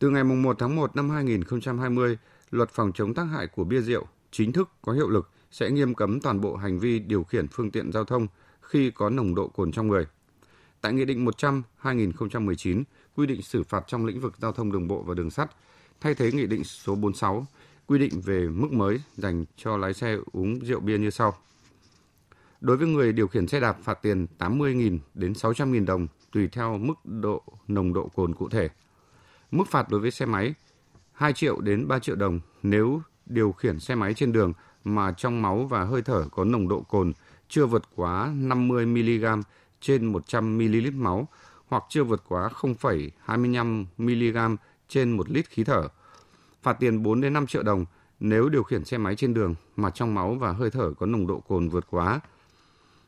Từ 0.00 0.10
ngày 0.10 0.24
1 0.24 0.56
tháng 0.58 0.76
1 0.76 0.96
năm 0.96 1.10
2020, 1.10 2.18
luật 2.50 2.70
phòng 2.70 2.92
chống 2.94 3.14
tác 3.14 3.24
hại 3.24 3.46
của 3.46 3.64
bia 3.64 3.80
rượu 3.80 4.06
chính 4.30 4.52
thức 4.52 4.68
có 4.82 4.92
hiệu 4.92 5.08
lực 5.08 5.30
sẽ 5.50 5.70
nghiêm 5.70 5.94
cấm 5.94 6.20
toàn 6.20 6.40
bộ 6.40 6.56
hành 6.56 6.78
vi 6.78 6.98
điều 6.98 7.24
khiển 7.24 7.48
phương 7.48 7.70
tiện 7.70 7.92
giao 7.92 8.04
thông 8.04 8.26
khi 8.60 8.90
có 8.90 9.10
nồng 9.10 9.34
độ 9.34 9.48
cồn 9.48 9.72
trong 9.72 9.88
người. 9.88 10.06
Tại 10.80 10.92
Nghị 10.92 11.04
định 11.04 11.26
100-2019 11.82 12.82
quy 13.16 13.26
định 13.26 13.42
xử 13.42 13.62
phạt 13.62 13.84
trong 13.86 14.06
lĩnh 14.06 14.20
vực 14.20 14.34
giao 14.38 14.52
thông 14.52 14.72
đường 14.72 14.88
bộ 14.88 15.02
và 15.02 15.14
đường 15.14 15.30
sắt, 15.30 15.50
thay 16.00 16.14
thế 16.14 16.32
Nghị 16.32 16.46
định 16.46 16.64
số 16.64 16.94
46 16.94 17.46
quy 17.86 17.98
định 17.98 18.20
về 18.20 18.48
mức 18.48 18.72
mới 18.72 19.00
dành 19.16 19.44
cho 19.56 19.76
lái 19.76 19.94
xe 19.94 20.16
uống 20.32 20.64
rượu 20.64 20.80
bia 20.80 20.98
như 20.98 21.10
sau. 21.10 21.36
Đối 22.60 22.76
với 22.76 22.88
người 22.88 23.12
điều 23.12 23.28
khiển 23.28 23.46
xe 23.46 23.60
đạp 23.60 23.76
phạt 23.82 24.02
tiền 24.02 24.26
80.000 24.38 24.98
đến 25.14 25.32
600.000 25.32 25.86
đồng 25.86 26.06
tùy 26.32 26.48
theo 26.48 26.78
mức 26.78 26.94
độ 27.04 27.42
nồng 27.68 27.92
độ 27.92 28.08
cồn 28.08 28.34
cụ 28.34 28.48
thể. 28.48 28.68
Mức 29.50 29.68
phạt 29.68 29.88
đối 29.88 30.00
với 30.00 30.10
xe 30.10 30.26
máy 30.26 30.54
2 31.12 31.32
triệu 31.32 31.60
đến 31.60 31.88
3 31.88 31.98
triệu 31.98 32.16
đồng 32.16 32.40
nếu 32.62 33.02
điều 33.26 33.52
khiển 33.52 33.80
xe 33.80 33.94
máy 33.94 34.14
trên 34.14 34.32
đường 34.32 34.52
mà 34.84 35.12
trong 35.12 35.42
máu 35.42 35.64
và 35.64 35.84
hơi 35.84 36.02
thở 36.02 36.24
có 36.32 36.44
nồng 36.44 36.68
độ 36.68 36.80
cồn 36.80 37.12
chưa 37.48 37.66
vượt 37.66 37.82
quá 37.96 38.32
50 38.36 38.86
mg 38.86 39.24
trên 39.80 40.04
100 40.04 40.58
ml 40.58 40.90
máu 40.94 41.28
hoặc 41.68 41.84
chưa 41.88 42.04
vượt 42.04 42.24
quá 42.28 42.48
0,25 42.60 43.84
mg 43.98 44.56
trên 44.88 45.10
1 45.10 45.30
lít 45.30 45.48
khí 45.48 45.64
thở. 45.64 45.88
phạt 46.62 46.72
tiền 46.72 47.02
4 47.02 47.20
đến 47.20 47.32
5 47.32 47.46
triệu 47.46 47.62
đồng 47.62 47.84
nếu 48.20 48.48
điều 48.48 48.62
khiển 48.62 48.84
xe 48.84 48.98
máy 48.98 49.16
trên 49.16 49.34
đường 49.34 49.54
mà 49.76 49.90
trong 49.90 50.14
máu 50.14 50.34
và 50.34 50.52
hơi 50.52 50.70
thở 50.70 50.92
có 50.98 51.06
nồng 51.06 51.26
độ 51.26 51.40
cồn 51.40 51.68
vượt 51.68 51.86
quá 51.90 52.20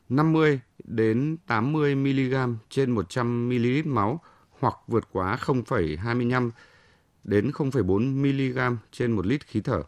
50 0.09 0.61
đến 0.85 1.37
80 1.47 1.95
mg 1.95 2.35
trên 2.71 2.91
100 2.91 3.49
ml 3.49 3.67
máu 3.85 4.21
hoặc 4.63 4.77
vượt 4.87 5.09
quá 5.13 5.39
0,25 5.41 6.51
đến 7.25 7.51
0,4 7.51 7.99
mg 7.99 8.77
trên 8.93 9.13
1 9.13 9.27
lít 9.27 9.47
khí 9.47 9.61
thở. 9.61 9.83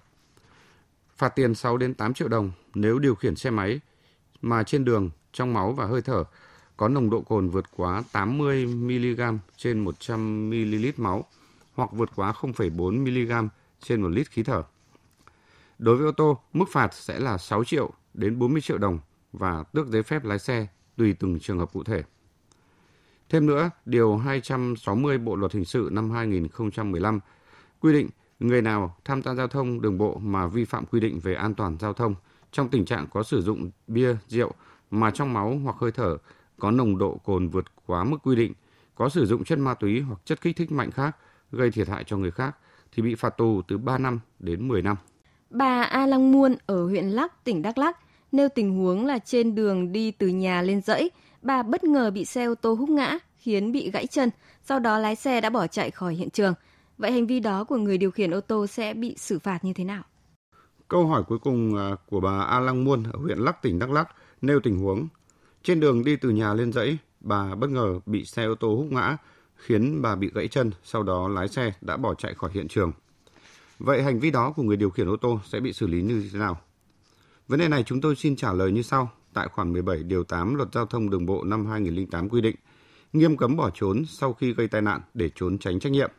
Phạt 1.16 1.28
tiền 1.28 1.54
6 1.54 1.76
đến 1.76 1.95
8 1.95 2.14
triệu 2.14 2.28
đồng 2.28 2.52
nếu 2.75 2.99
điều 2.99 3.14
khiển 3.14 3.37
xe 3.37 3.50
máy 3.50 3.81
mà 4.43 4.62
trên 4.62 4.85
đường 4.85 5.11
trong 5.33 5.54
máu 5.54 5.73
và 5.73 5.87
hơi 5.87 6.02
thở 6.02 6.25
có 6.76 6.88
nồng 6.88 7.11
độ 7.11 7.21
cồn 7.21 7.49
vượt 7.49 7.64
quá 7.76 8.02
80 8.12 8.66
mg 8.66 9.21
trên 9.57 9.78
100 9.78 10.50
ml 10.50 10.87
máu 10.97 11.25
hoặc 11.75 11.93
vượt 11.93 12.11
quá 12.16 12.33
0,4 12.40 13.00
mg 13.00 13.49
trên 13.81 14.02
1 14.02 14.09
lít 14.09 14.31
khí 14.31 14.43
thở. 14.43 14.62
Đối 15.78 15.97
với 15.97 16.07
ô 16.07 16.12
tô, 16.12 16.38
mức 16.52 16.66
phạt 16.73 16.95
sẽ 16.95 17.19
là 17.19 17.38
6 17.38 17.64
triệu 17.64 17.93
đến 18.14 18.38
40 18.38 18.61
triệu 18.61 18.78
đồng 18.78 18.99
và 19.33 19.64
tước 19.73 19.88
giấy 19.88 20.02
phép 20.02 20.25
lái 20.25 20.38
xe 20.38 20.66
tùy 20.97 21.14
từng 21.19 21.40
trường 21.40 21.59
hợp 21.59 21.73
cụ 21.73 21.85
thể. 21.85 22.02
Thêm 23.35 23.47
nữa, 23.47 23.71
Điều 23.85 24.17
260 24.17 25.19
Bộ 25.19 25.37
Luật 25.37 25.53
Hình 25.53 25.64
sự 25.64 25.88
năm 25.93 26.11
2015 26.11 27.21
quy 27.81 27.93
định 27.93 28.09
người 28.38 28.62
nào 28.62 28.97
tham 29.05 29.23
gia 29.23 29.35
giao 29.35 29.49
thông 29.49 29.81
đường 29.81 29.99
bộ 29.99 30.19
mà 30.19 30.47
vi 30.47 30.64
phạm 30.64 30.87
quy 30.87 31.00
định 31.00 31.21
về 31.21 31.35
an 31.35 31.55
toàn 31.55 31.76
giao 31.81 31.93
thông 31.93 32.14
trong 32.53 32.69
tình 32.69 32.85
trạng 32.85 33.07
có 33.12 33.23
sử 33.23 33.43
dụng 33.43 33.71
bia, 33.87 34.17
rượu 34.29 34.53
mà 34.91 35.11
trong 35.11 35.33
máu 35.33 35.59
hoặc 35.64 35.76
hơi 35.79 35.93
thở 35.93 36.17
có 36.59 36.71
nồng 36.71 36.99
độ 36.99 37.21
cồn 37.25 37.49
vượt 37.49 37.64
quá 37.87 38.05
mức 38.05 38.19
quy 38.23 38.37
định, 38.37 38.53
có 38.95 39.09
sử 39.09 39.26
dụng 39.26 39.45
chất 39.45 39.59
ma 39.59 39.75
túy 39.75 40.00
hoặc 40.00 40.21
chất 40.25 40.41
kích 40.41 40.57
thích 40.57 40.73
mạnh 40.73 40.91
khác 40.91 41.17
gây 41.53 41.71
thiệt 41.71 41.88
hại 41.88 42.05
cho 42.05 42.17
người 42.17 42.31
khác 42.31 42.57
thì 42.93 43.03
bị 43.03 43.14
phạt 43.14 43.37
tù 43.37 43.62
từ 43.69 43.79
3 43.79 43.99
năm 43.99 44.21
đến 44.38 44.69
10 44.69 44.83
năm. 44.83 44.97
Bà 45.50 45.83
A 45.83 46.07
Lăng 46.07 46.33
Muôn 46.33 46.57
ở 46.67 46.87
huyện 46.87 47.05
Lắc, 47.05 47.45
tỉnh 47.45 47.62
Đắk 47.62 47.79
Lắc 47.79 47.99
nêu 48.33 48.49
tình 48.49 48.76
huống 48.76 49.07
là 49.07 49.19
trên 49.19 49.55
đường 49.55 49.93
đi 49.93 50.11
từ 50.11 50.29
nhà 50.29 50.62
lên 50.62 50.81
dãy, 50.81 51.11
bà 51.45 51.63
bất 51.63 51.85
ngờ 51.85 52.11
bị 52.11 52.25
xe 52.25 52.45
ô 52.45 52.55
tô 52.55 52.75
húc 52.75 52.89
ngã 52.89 53.19
khiến 53.37 53.73
bị 53.73 53.91
gãy 53.91 54.07
chân, 54.07 54.31
sau 54.63 54.79
đó 54.79 54.99
lái 54.99 55.17
xe 55.17 55.41
đã 55.41 55.51
bỏ 55.51 55.67
chạy 55.67 55.91
khỏi 55.91 56.15
hiện 56.15 56.31
trường. 56.31 56.55
Vậy 56.99 57.13
hành 57.13 57.27
vi 57.27 57.41
đó 57.41 57.65
của 57.65 57.77
người 57.77 57.99
điều 57.99 58.11
khiển 58.11 58.35
ô 58.35 58.41
tô 58.41 58.67
sẽ 58.67 58.95
bị 58.95 59.15
xử 59.19 59.39
phạt 59.39 59.65
như 59.65 59.73
thế 59.73 59.85
nào? 59.85 60.03
Câu 60.89 61.07
hỏi 61.07 61.23
cuối 61.29 61.39
cùng 61.39 61.77
à, 61.77 61.97
của 62.07 62.21
bà 62.21 62.41
A 62.41 62.61
Lăng 62.61 62.85
Muôn 62.85 63.03
ở 63.13 63.19
huyện 63.19 63.39
Lắc, 63.39 63.63
tỉnh 63.63 63.79
Đắk 63.79 63.91
Lắc 63.91 64.09
nêu 64.43 64.61
tình 64.61 64.79
huống 64.79 65.09
trên 65.63 65.81
đường 65.81 66.05
đi 66.05 66.17
từ 66.17 66.31
nhà 66.31 66.55
lên 66.55 66.73
dãy, 66.73 66.99
bà 67.21 67.55
bất 67.55 67.71
ngờ 67.71 68.01
bị 68.07 68.25
xe 68.25 68.45
ô 68.45 68.55
tô 68.55 68.75
húc 68.75 68.93
ngã, 68.93 69.17
khiến 69.57 70.03
bà 70.03 70.15
bị 70.15 70.31
gãy 70.35 70.49
chân, 70.49 70.71
sau 70.85 71.03
đó 71.03 71.29
lái 71.29 71.49
xe 71.49 71.73
đã 71.81 71.97
bỏ 71.97 72.15
chạy 72.15 72.35
khỏi 72.35 72.51
hiện 72.55 72.69
trường. 72.69 72.93
Vậy 73.79 74.03
hành 74.03 74.21
vi 74.21 74.31
đó 74.31 74.53
của 74.57 74.63
người 74.63 74.77
điều 74.77 74.91
khiển 74.91 75.09
ô 75.09 75.17
tô 75.17 75.41
sẽ 75.45 75.61
bị 75.61 75.73
xử 75.73 75.87
lý 75.87 76.03
như 76.03 76.29
thế 76.33 76.39
nào? 76.39 76.61
Vấn 77.49 77.61
đề 77.61 77.69
này 77.69 77.83
chúng 77.83 78.01
tôi 78.01 78.17
xin 78.17 78.37
trả 78.37 78.53
lời 78.53 78.73
như 78.73 78.83
sau. 78.83 79.11
Tại 79.35 79.49
khoản 79.49 79.73
17 79.73 80.03
điều 80.03 80.25
8 80.25 80.55
Luật 80.55 80.69
Giao 80.73 80.87
thông 80.87 81.11
Đường 81.11 81.26
bộ 81.26 81.45
năm 81.45 81.67
2008 81.67 82.29
quy 82.29 82.41
định, 82.41 82.57
nghiêm 83.12 83.37
cấm 83.37 83.57
bỏ 83.57 83.71
trốn 83.75 84.05
sau 84.09 84.33
khi 84.33 84.55
gây 84.55 84.69
tai 84.69 84.83
nạn 84.83 85.00
để 85.14 85.31
trốn 85.35 85.59
tránh 85.59 85.81
trách 85.81 85.93
nhiệm. 85.93 86.11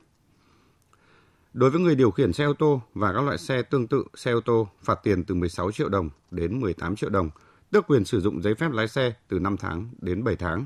Đối 1.53 1.69
với 1.69 1.81
người 1.81 1.95
điều 1.95 2.12
khiển 2.12 2.34
xe 2.34 2.43
ô 2.45 2.53
tô 2.53 2.81
và 2.93 3.13
các 3.13 3.22
loại 3.22 3.38
xe 3.38 3.62
tương 3.62 3.88
tự 3.88 4.03
xe 4.15 4.31
ô 4.31 4.41
tô, 4.41 4.67
phạt 4.84 5.00
tiền 5.03 5.24
từ 5.24 5.36
16 5.36 5.72
triệu 5.72 5.89
đồng 5.89 6.10
đến 6.31 6.60
18 6.60 6.95
triệu 6.95 7.10
đồng, 7.10 7.29
tước 7.72 7.88
quyền 7.88 8.05
sử 8.05 8.22
dụng 8.22 8.41
giấy 8.41 8.55
phép 8.55 8.72
lái 8.72 8.88
xe 8.88 9.13
từ 9.27 9.39
5 9.39 9.57
tháng 9.57 9.89
đến 10.01 10.24
7 10.24 10.36
tháng. 10.36 10.65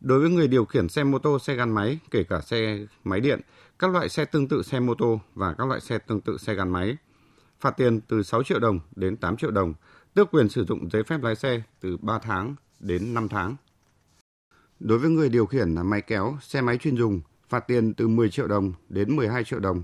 Đối 0.00 0.20
với 0.20 0.30
người 0.30 0.48
điều 0.48 0.64
khiển 0.64 0.88
xe 0.88 1.04
mô 1.04 1.18
tô, 1.18 1.38
xe 1.38 1.54
gắn 1.54 1.70
máy, 1.70 1.98
kể 2.10 2.24
cả 2.24 2.40
xe 2.40 2.86
máy 3.04 3.20
điện, 3.20 3.40
các 3.78 3.90
loại 3.90 4.08
xe 4.08 4.24
tương 4.24 4.48
tự 4.48 4.62
xe 4.62 4.80
mô 4.80 4.94
tô 4.94 5.20
và 5.34 5.54
các 5.54 5.68
loại 5.68 5.80
xe 5.80 5.98
tương 5.98 6.20
tự 6.20 6.38
xe 6.38 6.54
gắn 6.54 6.72
máy, 6.72 6.96
phạt 7.60 7.70
tiền 7.70 8.00
từ 8.00 8.22
6 8.22 8.42
triệu 8.42 8.58
đồng 8.58 8.80
đến 8.96 9.16
8 9.16 9.36
triệu 9.36 9.50
đồng, 9.50 9.74
tước 10.14 10.30
quyền 10.30 10.48
sử 10.48 10.64
dụng 10.64 10.90
giấy 10.92 11.02
phép 11.02 11.22
lái 11.22 11.36
xe 11.36 11.62
từ 11.80 11.96
3 11.96 12.18
tháng 12.18 12.54
đến 12.80 13.14
5 13.14 13.28
tháng. 13.28 13.56
Đối 14.80 14.98
với 14.98 15.10
người 15.10 15.28
điều 15.28 15.46
khiển 15.46 15.74
máy 15.84 16.02
kéo, 16.02 16.36
xe 16.42 16.60
máy 16.60 16.78
chuyên 16.78 16.96
dùng, 16.96 17.20
phạt 17.48 17.60
tiền 17.60 17.94
từ 17.94 18.08
10 18.08 18.30
triệu 18.30 18.48
đồng 18.48 18.72
đến 18.88 19.16
12 19.16 19.44
triệu 19.44 19.60
đồng, 19.60 19.82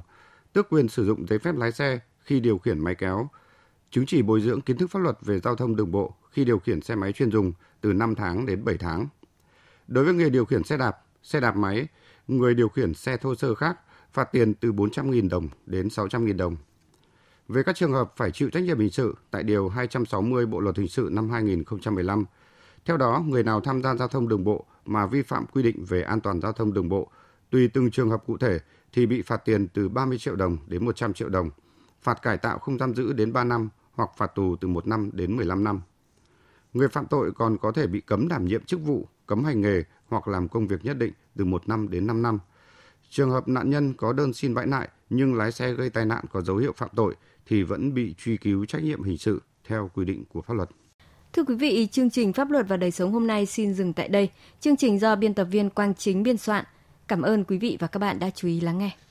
tước 0.52 0.68
quyền 0.68 0.88
sử 0.88 1.06
dụng 1.06 1.26
giấy 1.26 1.38
phép 1.38 1.56
lái 1.56 1.72
xe 1.72 2.00
khi 2.20 2.40
điều 2.40 2.58
khiển 2.58 2.78
máy 2.78 2.94
kéo, 2.94 3.28
chứng 3.90 4.06
chỉ 4.06 4.22
bồi 4.22 4.40
dưỡng 4.40 4.60
kiến 4.60 4.78
thức 4.78 4.90
pháp 4.90 4.98
luật 4.98 5.18
về 5.20 5.40
giao 5.40 5.56
thông 5.56 5.76
đường 5.76 5.90
bộ 5.90 6.14
khi 6.30 6.44
điều 6.44 6.58
khiển 6.58 6.80
xe 6.80 6.94
máy 6.94 7.12
chuyên 7.12 7.30
dùng 7.30 7.52
từ 7.80 7.92
5 7.92 8.14
tháng 8.14 8.46
đến 8.46 8.64
7 8.64 8.76
tháng. 8.78 9.06
Đối 9.88 10.04
với 10.04 10.14
người 10.14 10.30
điều 10.30 10.44
khiển 10.44 10.62
xe 10.62 10.76
đạp, 10.76 10.96
xe 11.22 11.40
đạp 11.40 11.56
máy, 11.56 11.86
người 12.28 12.54
điều 12.54 12.68
khiển 12.68 12.94
xe 12.94 13.16
thô 13.16 13.34
sơ 13.34 13.54
khác, 13.54 13.78
phạt 14.12 14.24
tiền 14.32 14.54
từ 14.54 14.72
400.000 14.72 15.28
đồng 15.28 15.48
đến 15.66 15.88
600.000 15.88 16.36
đồng. 16.36 16.56
Về 17.48 17.62
các 17.62 17.76
trường 17.76 17.92
hợp 17.92 18.12
phải 18.16 18.30
chịu 18.30 18.50
trách 18.50 18.62
nhiệm 18.62 18.78
hình 18.78 18.90
sự 18.90 19.14
tại 19.30 19.42
Điều 19.42 19.68
260 19.68 20.46
Bộ 20.46 20.60
Luật 20.60 20.76
Hình 20.76 20.88
sự 20.88 21.08
năm 21.12 21.30
2015, 21.30 22.24
theo 22.84 22.96
đó, 22.96 23.24
người 23.26 23.42
nào 23.42 23.60
tham 23.60 23.82
gia 23.82 23.94
giao 23.94 24.08
thông 24.08 24.28
đường 24.28 24.44
bộ 24.44 24.64
mà 24.84 25.06
vi 25.06 25.22
phạm 25.22 25.46
quy 25.46 25.62
định 25.62 25.84
về 25.84 26.02
an 26.02 26.20
toàn 26.20 26.40
giao 26.40 26.52
thông 26.52 26.72
đường 26.72 26.88
bộ, 26.88 27.10
tùy 27.50 27.68
từng 27.68 27.90
trường 27.90 28.10
hợp 28.10 28.22
cụ 28.26 28.38
thể 28.38 28.58
thì 28.92 29.06
bị 29.06 29.22
phạt 29.22 29.36
tiền 29.36 29.68
từ 29.68 29.88
30 29.88 30.18
triệu 30.18 30.36
đồng 30.36 30.56
đến 30.66 30.84
100 30.84 31.12
triệu 31.12 31.28
đồng, 31.28 31.50
phạt 32.02 32.22
cải 32.22 32.38
tạo 32.38 32.58
không 32.58 32.78
giam 32.78 32.94
giữ 32.94 33.12
đến 33.12 33.32
3 33.32 33.44
năm 33.44 33.68
hoặc 33.92 34.10
phạt 34.16 34.34
tù 34.34 34.56
từ 34.60 34.68
1 34.68 34.86
năm 34.86 35.10
đến 35.12 35.36
15 35.36 35.64
năm. 35.64 35.80
Người 36.72 36.88
phạm 36.88 37.06
tội 37.06 37.32
còn 37.32 37.58
có 37.58 37.72
thể 37.72 37.86
bị 37.86 38.00
cấm 38.00 38.28
đảm 38.28 38.44
nhiệm 38.44 38.64
chức 38.64 38.80
vụ, 38.80 39.08
cấm 39.26 39.44
hành 39.44 39.60
nghề 39.60 39.82
hoặc 40.06 40.28
làm 40.28 40.48
công 40.48 40.66
việc 40.66 40.84
nhất 40.84 40.98
định 40.98 41.12
từ 41.36 41.44
1 41.44 41.68
năm 41.68 41.90
đến 41.90 42.06
5 42.06 42.22
năm. 42.22 42.38
Trường 43.10 43.30
hợp 43.30 43.48
nạn 43.48 43.70
nhân 43.70 43.94
có 43.94 44.12
đơn 44.12 44.32
xin 44.32 44.54
bãi 44.54 44.66
nại 44.66 44.88
nhưng 45.10 45.34
lái 45.34 45.52
xe 45.52 45.72
gây 45.72 45.90
tai 45.90 46.04
nạn 46.04 46.24
có 46.32 46.40
dấu 46.40 46.56
hiệu 46.56 46.72
phạm 46.76 46.88
tội 46.96 47.14
thì 47.46 47.62
vẫn 47.62 47.94
bị 47.94 48.14
truy 48.18 48.36
cứu 48.36 48.64
trách 48.64 48.82
nhiệm 48.82 49.02
hình 49.02 49.18
sự 49.18 49.42
theo 49.68 49.90
quy 49.94 50.04
định 50.04 50.24
của 50.28 50.42
pháp 50.42 50.54
luật. 50.54 50.68
Thưa 51.32 51.42
quý 51.42 51.54
vị, 51.54 51.88
chương 51.92 52.10
trình 52.10 52.32
Pháp 52.32 52.50
luật 52.50 52.68
và 52.68 52.76
đời 52.76 52.90
sống 52.90 53.12
hôm 53.12 53.26
nay 53.26 53.46
xin 53.46 53.74
dừng 53.74 53.92
tại 53.92 54.08
đây. 54.08 54.30
Chương 54.60 54.76
trình 54.76 54.98
do 54.98 55.16
biên 55.16 55.34
tập 55.34 55.44
viên 55.44 55.70
Quang 55.70 55.94
Chính 55.94 56.22
biên 56.22 56.36
soạn. 56.36 56.64
Cảm 57.08 57.22
ơn 57.22 57.44
quý 57.44 57.58
vị 57.58 57.76
và 57.80 57.86
các 57.86 57.98
bạn 57.98 58.18
đã 58.18 58.30
chú 58.30 58.48
ý 58.48 58.60
lắng 58.60 58.78
nghe. 58.78 58.96